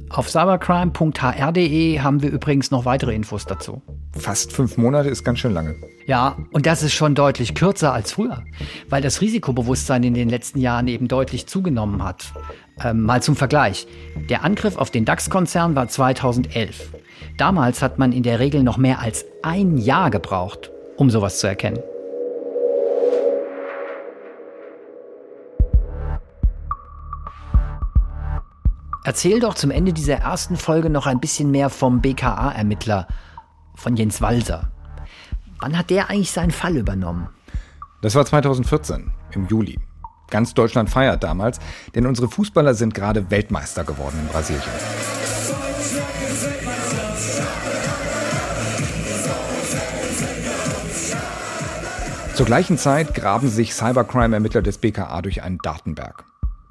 Auf 0.09 0.31
cybercrime.hr.de 0.31 1.99
haben 2.01 2.22
wir 2.22 2.31
übrigens 2.31 2.70
noch 2.70 2.85
weitere 2.85 3.14
Infos 3.14 3.44
dazu. 3.44 3.83
Fast 4.12 4.53
fünf 4.53 4.77
Monate 4.77 5.09
ist 5.09 5.25
ganz 5.25 5.40
schön 5.40 5.53
lange. 5.53 5.75
Ja, 6.07 6.37
und 6.53 6.66
das 6.66 6.83
ist 6.83 6.94
schon 6.94 7.14
deutlich 7.14 7.55
kürzer 7.55 7.92
als 7.92 8.12
früher, 8.12 8.44
weil 8.88 9.03
das 9.03 9.20
Risikobewusstsein 9.20 10.05
in 10.05 10.14
den 10.14 10.29
letzten 10.29 10.61
Jahren 10.61 10.87
eben 10.87 11.09
deutlich 11.09 11.46
zugenommen 11.49 12.05
hat. 12.05 12.33
Ähm, 12.83 13.03
mal 13.03 13.22
zum 13.22 13.35
Vergleich. 13.35 13.87
Der 14.31 14.44
Angriff 14.44 14.77
auf 14.77 14.90
den 14.90 15.05
DAX-Konzern 15.05 15.75
war 15.75 15.88
2011. 15.88 16.92
Damals 17.37 17.83
hat 17.83 17.98
man 17.98 18.12
in 18.12 18.22
der 18.22 18.38
Regel 18.38 18.62
noch 18.62 18.76
mehr 18.76 19.00
als 19.00 19.24
ein 19.42 19.79
Jahr 19.79 20.11
gebraucht, 20.11 20.70
um 20.96 21.11
sowas 21.11 21.38
zu 21.38 21.46
erkennen. 21.46 21.83
Erzähl 29.05 29.38
doch 29.38 29.55
zum 29.55 29.70
Ende 29.70 29.92
dieser 29.92 30.16
ersten 30.16 30.57
Folge 30.57 30.90
noch 30.90 31.07
ein 31.07 31.20
bisschen 31.20 31.52
mehr 31.52 31.70
vom 31.70 32.00
BKA-Ermittler, 32.00 33.07
von 33.76 33.94
Jens 33.94 34.20
Walser. 34.20 34.72
Wann 35.61 35.79
hat 35.79 35.90
der 35.90 36.11
eigentlich 36.11 36.33
seinen 36.33 36.50
Fall 36.50 36.76
übernommen? 36.76 37.29
Das 38.02 38.16
war 38.16 38.26
2014, 38.26 39.12
im 39.31 39.46
Juli. 39.46 39.79
Ganz 40.29 40.55
Deutschland 40.55 40.90
feiert 40.90 41.22
damals, 41.22 41.61
denn 41.94 42.05
unsere 42.05 42.29
Fußballer 42.29 42.74
sind 42.74 42.94
gerade 42.94 43.31
Weltmeister 43.31 43.85
geworden 43.85 44.18
in 44.20 44.26
Brasilien. 44.26 45.25
Zur 52.37 52.44
gleichen 52.44 52.77
Zeit 52.77 53.14
graben 53.14 53.49
sich 53.49 53.72
Cybercrime-Ermittler 53.72 54.61
des 54.61 54.77
BKA 54.77 55.22
durch 55.22 55.42
einen 55.42 55.57
Datenberg. 55.57 56.27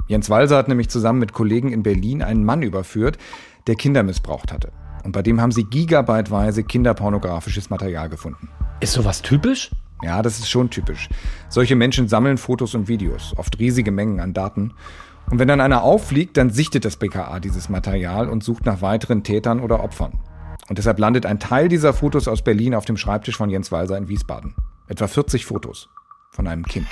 Jens 0.05 0.29
Walser 0.29 0.57
hat 0.57 0.67
nämlich 0.67 0.89
zusammen 0.89 1.17
mit 1.17 1.33
Kollegen 1.33 1.71
in 1.71 1.81
Berlin 1.81 2.21
einen 2.21 2.45
Mann 2.45 2.61
überführt, 2.61 3.17
der 3.65 3.73
Kinder 3.73 4.03
missbraucht 4.03 4.53
hatte. 4.53 4.71
Und 5.03 5.13
bei 5.13 5.23
dem 5.23 5.41
haben 5.41 5.51
sie 5.51 5.63
gigabyteweise 5.63 6.63
kinderpornografisches 6.63 7.71
Material 7.71 8.09
gefunden. 8.09 8.47
Ist 8.79 8.93
sowas 8.93 9.23
typisch? 9.23 9.71
Ja, 10.03 10.21
das 10.21 10.37
ist 10.37 10.51
schon 10.51 10.69
typisch. 10.69 11.09
Solche 11.49 11.75
Menschen 11.75 12.07
sammeln 12.07 12.37
Fotos 12.37 12.75
und 12.75 12.87
Videos, 12.87 13.33
oft 13.35 13.57
riesige 13.57 13.91
Mengen 13.91 14.19
an 14.19 14.35
Daten. 14.35 14.71
Und 15.31 15.39
wenn 15.39 15.47
dann 15.47 15.61
einer 15.61 15.81
auffliegt, 15.81 16.37
dann 16.37 16.51
sichtet 16.51 16.85
das 16.85 16.97
BKA 16.97 17.39
dieses 17.39 17.69
Material 17.69 18.29
und 18.29 18.43
sucht 18.43 18.67
nach 18.67 18.83
weiteren 18.83 19.23
Tätern 19.23 19.59
oder 19.61 19.83
Opfern. 19.83 20.19
Und 20.69 20.77
deshalb 20.77 20.99
landet 20.99 21.25
ein 21.25 21.39
Teil 21.39 21.69
dieser 21.69 21.93
Fotos 21.93 22.27
aus 22.27 22.43
Berlin 22.43 22.75
auf 22.75 22.85
dem 22.85 22.97
Schreibtisch 22.97 23.37
von 23.37 23.49
Jens 23.49 23.71
Walser 23.71 23.97
in 23.97 24.09
Wiesbaden. 24.09 24.53
Etwa 24.87 25.07
40 25.07 25.45
Fotos 25.45 25.89
von 26.31 26.47
einem 26.47 26.65
Kind. 26.65 26.87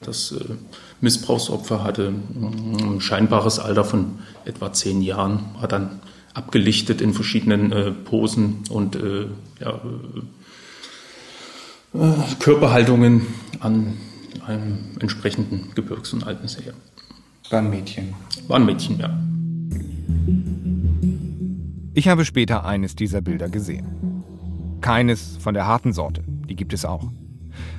Das 0.00 0.32
äh, 0.32 0.54
Missbrauchsopfer 1.00 1.82
hatte 1.82 2.08
ein 2.08 3.00
scheinbares 3.00 3.58
Alter 3.58 3.84
von 3.84 4.18
etwa 4.44 4.72
zehn 4.72 5.02
Jahren, 5.02 5.54
war 5.58 5.68
dann 5.68 6.00
abgelichtet 6.34 7.00
in 7.00 7.14
verschiedenen 7.14 7.72
äh, 7.72 7.90
Posen 7.90 8.64
und 8.68 8.96
äh, 8.96 9.26
ja, 9.60 9.80
Körperhaltungen 12.40 13.26
an 13.60 13.96
einem 14.46 14.96
entsprechenden 15.00 15.72
Gebirgs- 15.74 16.12
und 16.12 16.26
Alpensee. 16.26 16.72
War 17.50 17.60
ein 17.60 17.70
Mädchen. 17.70 18.14
War 18.48 18.56
ein 18.56 18.66
Mädchen, 18.66 18.98
ja. 18.98 19.16
Ich 21.94 22.08
habe 22.08 22.24
später 22.24 22.64
eines 22.64 22.96
dieser 22.96 23.20
Bilder 23.20 23.48
gesehen. 23.48 24.13
Keines 24.84 25.38
von 25.38 25.54
der 25.54 25.66
harten 25.66 25.94
Sorte, 25.94 26.22
die 26.46 26.56
gibt 26.56 26.74
es 26.74 26.84
auch. 26.84 27.10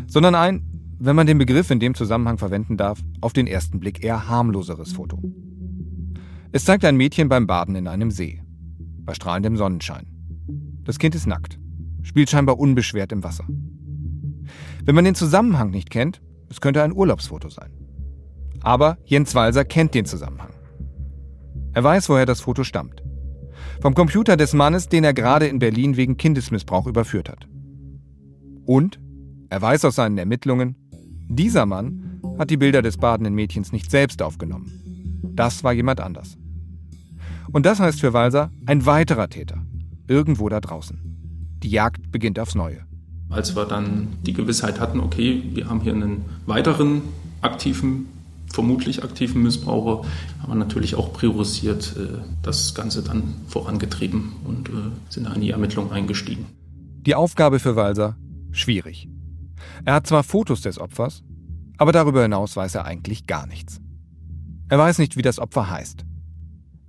Sondern 0.08 0.34
ein, 0.34 0.66
wenn 0.98 1.16
man 1.16 1.28
den 1.28 1.38
Begriff 1.38 1.70
in 1.70 1.80
dem 1.80 1.94
Zusammenhang 1.94 2.40
verwenden 2.40 2.78
darf, 2.78 3.00
auf 3.22 3.32
den 3.32 3.46
ersten 3.46 3.80
Blick 3.80 4.04
eher 4.04 4.28
harmloseres 4.28 4.94
Foto. 4.94 5.22
Es 6.52 6.66
zeigt 6.66 6.84
ein 6.84 6.98
Mädchen 6.98 7.30
beim 7.30 7.46
Baden 7.46 7.76
in 7.76 7.88
einem 7.88 8.10
See, 8.10 8.42
bei 9.04 9.14
strahlendem 9.14 9.56
Sonnenschein. 9.56 10.08
Das 10.84 10.98
Kind 10.98 11.14
ist 11.14 11.28
nackt, 11.28 11.60
spielt 12.02 12.32
scheinbar 12.32 12.58
unbeschwert 12.58 13.12
im 13.12 13.24
Wasser. 13.24 13.46
Wenn 14.84 14.96
man 14.96 15.06
den 15.06 15.14
Zusammenhang 15.14 15.70
nicht 15.70 15.92
kennt, 15.92 16.24
es 16.50 16.60
könnte 16.60 16.82
ein 16.82 16.92
Urlaubsfoto 16.92 17.50
sein. 17.50 17.70
Aber 18.62 18.98
Jens 19.06 19.36
Walser 19.36 19.64
kennt 19.64 19.94
den 19.94 20.06
Zusammenhang. 20.06 20.54
Er 21.72 21.84
weiß, 21.84 22.10
woher 22.10 22.26
das 22.26 22.42
Foto 22.42 22.64
stammt. 22.64 23.04
Vom 23.82 23.94
Computer 23.94 24.38
des 24.38 24.54
Mannes, 24.54 24.90
den 24.90 25.04
er 25.04 25.14
gerade 25.14 25.48
in 25.48 25.60
Berlin 25.60 25.98
wegen 25.98 26.18
Kindesmissbrauch 26.18 26.88
überführt 26.88 27.30
hat. 27.30 27.48
Und 28.66 29.00
er 29.50 29.62
weiß 29.62 29.86
aus 29.86 29.96
seinen 29.96 30.18
Ermittlungen, 30.18 30.76
dieser 31.28 31.66
Mann 31.66 32.20
hat 32.38 32.50
die 32.50 32.58
Bilder 32.58 32.82
des 32.82 32.98
badenden 32.98 33.34
Mädchens 33.36 33.72
nicht 33.72 33.92
selbst 33.92 34.22
aufgenommen. 34.22 34.72
Das 35.36 35.64
war 35.64 35.74
jemand 35.74 36.02
anders. 36.02 36.38
Und 37.52 37.66
das 37.66 37.80
heißt 37.80 38.00
für 38.00 38.14
Walser 38.14 38.52
ein 38.66 38.86
weiterer 38.86 39.30
Täter, 39.30 39.66
irgendwo 40.08 40.50
da 40.50 40.60
draußen. 40.60 41.00
Die 41.64 41.70
Jagd 41.70 42.12
beginnt 42.12 42.40
aufs 42.40 42.56
Neue. 42.56 42.86
Als 43.30 43.56
wir 43.56 43.66
dann 43.66 44.08
die 44.24 44.34
Gewissheit 44.34 44.80
hatten, 44.80 45.00
okay, 45.00 45.44
wir 45.54 45.70
haben 45.70 45.82
hier 45.82 45.94
einen 45.94 46.26
weiteren 46.46 47.02
aktiven, 47.42 48.08
vermutlich 48.56 49.04
aktiven 49.04 49.44
Missbraucher, 49.44 50.08
haben 50.42 50.52
wir 50.52 50.56
natürlich 50.56 50.96
auch 50.96 51.14
priorisiert 51.14 51.96
äh, 51.98 52.18
das 52.42 52.74
Ganze 52.74 53.04
dann 53.04 53.36
vorangetrieben 53.48 54.32
und 54.46 54.70
äh, 54.70 54.92
sind 55.10 55.28
in 55.28 55.42
die 55.42 55.52
Ermittlung 55.52 55.92
eingestiegen. 55.92 56.46
Die 57.06 57.16
Aufgabe 57.16 57.60
für 57.60 57.76
Walser 57.76 58.16
schwierig. 58.52 59.10
Er 59.84 59.96
hat 59.96 60.08
zwar 60.08 60.24
Fotos 60.24 60.62
des 60.62 60.80
Opfers, 60.80 61.22
aber 61.78 61.92
darüber 61.92 62.24
hinaus 62.24 62.56
weiß 62.56 62.76
er 62.76 62.86
eigentlich 62.86 63.28
gar 63.28 63.46
nichts. 63.46 63.82
Er 64.70 64.80
weiß 64.80 64.98
nicht, 65.00 65.18
wie 65.18 65.22
das 65.22 65.38
Opfer 65.38 65.70
heißt. 65.70 66.06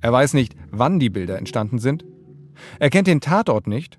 Er 0.00 0.12
weiß 0.12 0.34
nicht, 0.34 0.54
wann 0.70 1.00
die 1.00 1.10
Bilder 1.10 1.36
entstanden 1.36 1.78
sind. 1.78 2.04
Er 2.78 2.90
kennt 2.90 3.08
den 3.08 3.20
Tatort 3.20 3.66
nicht 3.66 3.98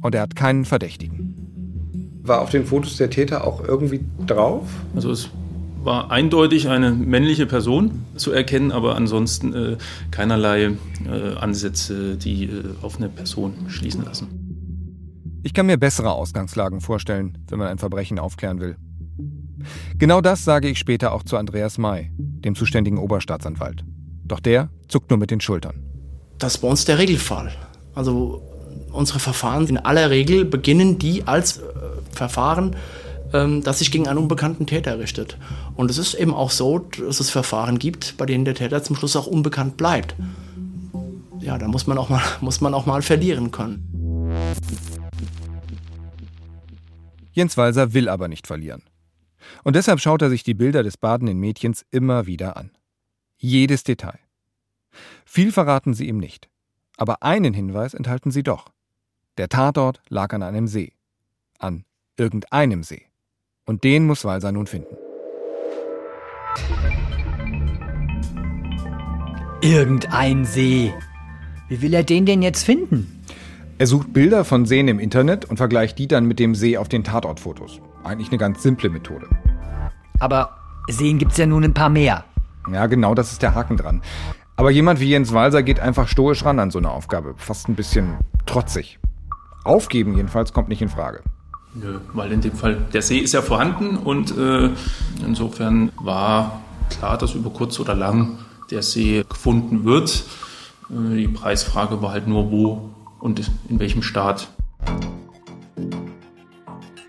und 0.00 0.14
er 0.14 0.22
hat 0.22 0.34
keinen 0.34 0.64
Verdächtigen. 0.64 2.20
War 2.22 2.40
auf 2.40 2.50
den 2.50 2.64
Fotos 2.64 2.96
der 2.96 3.10
Täter 3.10 3.46
auch 3.46 3.62
irgendwie 3.62 4.00
drauf? 4.26 4.66
Also 4.96 5.10
es 5.10 5.28
war 5.84 6.10
eindeutig 6.10 6.68
eine 6.68 6.92
männliche 6.92 7.46
Person 7.46 8.04
zu 8.16 8.32
erkennen, 8.32 8.72
aber 8.72 8.96
ansonsten 8.96 9.54
äh, 9.54 9.76
keinerlei 10.10 10.72
äh, 11.06 11.34
Ansätze, 11.38 12.16
die 12.16 12.44
äh, 12.44 12.64
auf 12.82 12.96
eine 12.96 13.08
Person 13.08 13.54
schließen 13.68 14.04
lassen. 14.04 14.44
Ich 15.42 15.52
kann 15.52 15.66
mir 15.66 15.76
bessere 15.76 16.12
Ausgangslagen 16.12 16.80
vorstellen, 16.80 17.38
wenn 17.48 17.58
man 17.58 17.68
ein 17.68 17.78
Verbrechen 17.78 18.18
aufklären 18.18 18.60
will. 18.60 18.76
Genau 19.98 20.20
das 20.20 20.44
sage 20.44 20.68
ich 20.68 20.78
später 20.78 21.12
auch 21.12 21.22
zu 21.22 21.36
Andreas 21.36 21.78
May, 21.78 22.10
dem 22.18 22.54
zuständigen 22.54 22.98
Oberstaatsanwalt. 22.98 23.84
Doch 24.24 24.40
der 24.40 24.70
zuckt 24.88 25.10
nur 25.10 25.18
mit 25.18 25.30
den 25.30 25.40
Schultern. 25.40 25.82
Das 26.38 26.56
ist 26.56 26.60
bei 26.60 26.68
uns 26.68 26.84
der 26.86 26.98
Regelfall. 26.98 27.52
Also 27.94 28.42
unsere 28.90 29.18
Verfahren 29.18 29.66
in 29.66 29.76
aller 29.76 30.10
Regel 30.10 30.44
beginnen 30.44 30.98
die 30.98 31.26
als 31.26 31.58
äh, 31.58 31.62
Verfahren, 32.10 32.76
ähm, 33.34 33.62
das 33.62 33.80
sich 33.80 33.90
gegen 33.90 34.08
einen 34.08 34.18
unbekannten 34.18 34.66
Täter 34.66 34.98
richtet. 34.98 35.36
Und 35.74 35.90
es 35.90 35.98
ist 35.98 36.14
eben 36.14 36.32
auch 36.32 36.50
so, 36.50 36.78
dass 36.78 37.20
es 37.20 37.30
Verfahren 37.30 37.78
gibt, 37.78 38.16
bei 38.16 38.24
denen 38.24 38.44
der 38.44 38.54
Täter 38.54 38.82
zum 38.82 38.96
Schluss 38.96 39.16
auch 39.16 39.26
unbekannt 39.26 39.76
bleibt. 39.76 40.14
Ja, 41.40 41.58
da 41.58 41.68
muss 41.68 41.86
man 41.86 41.98
auch 41.98 42.08
mal, 42.08 42.22
muss 42.40 42.60
man 42.62 42.72
auch 42.72 42.86
mal 42.86 43.02
verlieren 43.02 43.50
können. 43.50 43.90
Jens 47.32 47.56
Walser 47.56 47.92
will 47.92 48.08
aber 48.08 48.28
nicht 48.28 48.46
verlieren. 48.46 48.82
Und 49.64 49.76
deshalb 49.76 50.00
schaut 50.00 50.22
er 50.22 50.30
sich 50.30 50.44
die 50.44 50.54
Bilder 50.54 50.82
des 50.82 50.96
badenden 50.96 51.38
Mädchens 51.38 51.84
immer 51.90 52.26
wieder 52.26 52.56
an. 52.56 52.70
Jedes 53.36 53.82
Detail. 53.82 54.20
Viel 55.26 55.50
verraten 55.50 55.92
sie 55.92 56.08
ihm 56.08 56.18
nicht. 56.18 56.48
Aber 56.96 57.24
einen 57.24 57.52
Hinweis 57.52 57.92
enthalten 57.92 58.30
sie 58.30 58.44
doch. 58.44 58.70
Der 59.36 59.48
Tatort 59.48 60.00
lag 60.08 60.32
an 60.32 60.44
einem 60.44 60.68
See. 60.68 60.92
An 61.58 61.84
irgendeinem 62.16 62.84
See. 62.84 63.06
Und 63.66 63.82
den 63.82 64.06
muss 64.06 64.24
Walser 64.24 64.52
nun 64.52 64.66
finden. 64.66 64.94
Irgendein 69.62 70.44
See. 70.44 70.92
Wie 71.68 71.80
will 71.80 71.94
er 71.94 72.02
den 72.02 72.26
denn 72.26 72.42
jetzt 72.42 72.64
finden? 72.64 73.22
Er 73.78 73.86
sucht 73.86 74.12
Bilder 74.12 74.44
von 74.44 74.66
Seen 74.66 74.86
im 74.88 74.98
Internet 74.98 75.46
und 75.46 75.56
vergleicht 75.56 75.98
die 75.98 76.06
dann 76.06 76.26
mit 76.26 76.38
dem 76.38 76.54
See 76.54 76.76
auf 76.76 76.88
den 76.88 77.04
Tatortfotos. 77.04 77.80
Eigentlich 78.04 78.28
eine 78.28 78.38
ganz 78.38 78.62
simple 78.62 78.90
Methode. 78.90 79.26
Aber 80.20 80.58
Seen 80.88 81.18
gibt's 81.18 81.38
ja 81.38 81.46
nun 81.46 81.64
ein 81.64 81.74
paar 81.74 81.88
mehr. 81.88 82.24
Ja, 82.70 82.86
genau 82.86 83.14
das 83.14 83.32
ist 83.32 83.42
der 83.42 83.54
Haken 83.54 83.78
dran. 83.78 84.02
Aber 84.56 84.70
jemand 84.70 85.00
wie 85.00 85.08
Jens 85.08 85.32
Walser 85.32 85.62
geht 85.62 85.80
einfach 85.80 86.06
stoisch 86.08 86.44
ran 86.44 86.58
an 86.58 86.70
so 86.70 86.78
eine 86.78 86.90
Aufgabe. 86.90 87.34
Fast 87.38 87.68
ein 87.68 87.74
bisschen 87.74 88.18
trotzig. 88.44 88.98
Aufgeben 89.64 90.14
jedenfalls 90.14 90.52
kommt 90.52 90.68
nicht 90.68 90.82
in 90.82 90.90
Frage. 90.90 91.22
Nö, 91.74 91.98
weil 92.12 92.30
in 92.30 92.40
dem 92.40 92.52
Fall 92.52 92.76
der 92.92 93.02
See 93.02 93.18
ist 93.18 93.34
ja 93.34 93.42
vorhanden 93.42 93.96
und 93.96 94.36
äh, 94.36 94.70
insofern 95.26 95.90
war 95.96 96.62
klar, 96.88 97.18
dass 97.18 97.34
über 97.34 97.50
kurz 97.50 97.80
oder 97.80 97.94
lang 97.94 98.38
der 98.70 98.82
See 98.82 99.24
gefunden 99.28 99.84
wird. 99.84 100.24
Äh, 100.88 101.16
die 101.16 101.28
Preisfrage 101.28 102.00
war 102.00 102.12
halt 102.12 102.28
nur, 102.28 102.52
wo 102.52 102.90
und 103.18 103.50
in 103.68 103.80
welchem 103.80 104.02
Staat. 104.02 104.48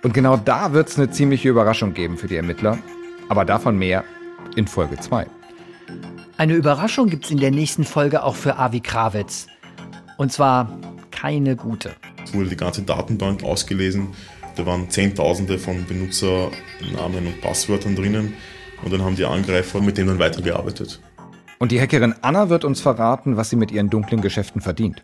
Und 0.01 0.13
genau 0.13 0.37
da 0.37 0.73
wird 0.73 0.89
es 0.89 0.97
eine 0.97 1.11
ziemliche 1.11 1.49
Überraschung 1.49 1.93
geben 1.93 2.17
für 2.17 2.27
die 2.27 2.35
Ermittler. 2.35 2.77
Aber 3.29 3.45
davon 3.45 3.77
mehr 3.77 4.03
in 4.55 4.67
Folge 4.67 4.99
2. 4.99 5.27
Eine 6.37 6.53
Überraschung 6.53 7.09
gibt 7.09 7.25
es 7.25 7.31
in 7.31 7.39
der 7.39 7.51
nächsten 7.51 7.85
Folge 7.85 8.23
auch 8.23 8.35
für 8.35 8.57
Avi 8.57 8.81
Krawitz. 8.81 9.47
Und 10.17 10.31
zwar 10.31 10.69
keine 11.11 11.55
gute. 11.55 11.95
Es 12.23 12.33
wurde 12.33 12.49
die 12.49 12.57
ganze 12.57 12.83
Datenbank 12.83 13.43
ausgelesen. 13.43 14.09
Da 14.55 14.65
waren 14.65 14.89
Zehntausende 14.89 15.59
von 15.59 15.85
Benutzernamen 15.85 17.27
und 17.27 17.41
Passwörtern 17.41 17.95
drinnen. 17.95 18.33
Und 18.83 18.93
dann 18.93 19.03
haben 19.03 19.15
die 19.15 19.25
Angreifer 19.25 19.81
mit 19.81 19.97
denen 19.97 20.09
dann 20.09 20.19
weitergearbeitet. 20.19 21.01
Und 21.59 21.71
die 21.71 21.79
Hackerin 21.79 22.13
Anna 22.21 22.49
wird 22.49 22.65
uns 22.65 22.81
verraten, 22.81 23.37
was 23.37 23.49
sie 23.49 23.55
mit 23.55 23.71
ihren 23.71 23.89
dunklen 23.89 24.21
Geschäften 24.21 24.61
verdient. 24.61 25.01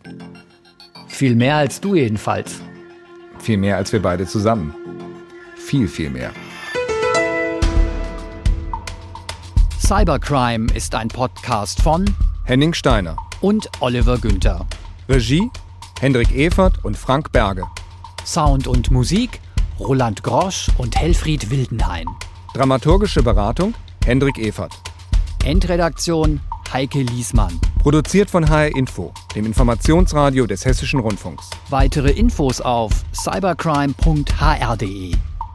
Viel 1.08 1.34
mehr 1.34 1.56
als 1.56 1.80
du 1.80 1.94
jedenfalls. 1.94 2.60
Viel 3.38 3.56
mehr 3.56 3.76
als 3.76 3.92
wir 3.92 4.00
beide 4.00 4.26
zusammen. 4.26 4.74
Viel, 5.56 5.88
viel 5.88 6.10
mehr. 6.10 6.30
Cybercrime 9.78 10.72
ist 10.74 10.94
ein 10.94 11.08
Podcast 11.08 11.82
von 11.82 12.04
Henning 12.44 12.72
Steiner 12.72 13.16
und 13.40 13.68
Oliver 13.80 14.18
Günther. 14.18 14.66
Regie 15.08 15.50
Hendrik 16.00 16.32
Evert 16.32 16.84
und 16.84 16.96
Frank 16.96 17.30
Berge. 17.30 17.64
Sound 18.24 18.66
und 18.66 18.90
Musik 18.90 19.40
Roland 19.80 20.22
Grosch 20.22 20.68
und 20.78 20.96
Helfried 20.96 21.50
Wildenhain. 21.50 22.06
Dramaturgische 22.54 23.22
Beratung 23.22 23.74
Hendrik 24.04 24.38
Evert. 24.38 24.72
Endredaktion 25.44 26.40
Heike 26.72 27.02
Liesmann. 27.02 27.58
Produziert 27.80 28.30
von 28.30 28.48
HR 28.48 28.74
Info, 28.76 29.12
dem 29.34 29.44
Informationsradio 29.44 30.46
des 30.46 30.64
Hessischen 30.64 31.00
Rundfunks. 31.00 31.50
Weitere 31.68 32.10
Infos 32.10 32.60
auf 32.60 32.92
cybercrime.hr.de. 33.12 35.12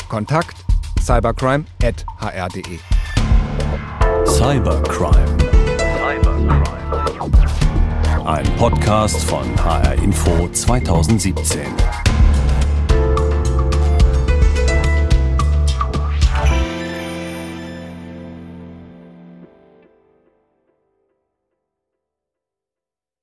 Kontakt 0.09 0.57
cybercrime.hr.de. 1.01 2.79
Cybercrime. 4.25 5.37
Cybercrime. 5.85 6.63
Ein 8.25 8.45
Podcast 8.57 9.23
von 9.23 9.45
HR 9.63 9.93
Info 10.03 10.49
2017. 10.51 11.61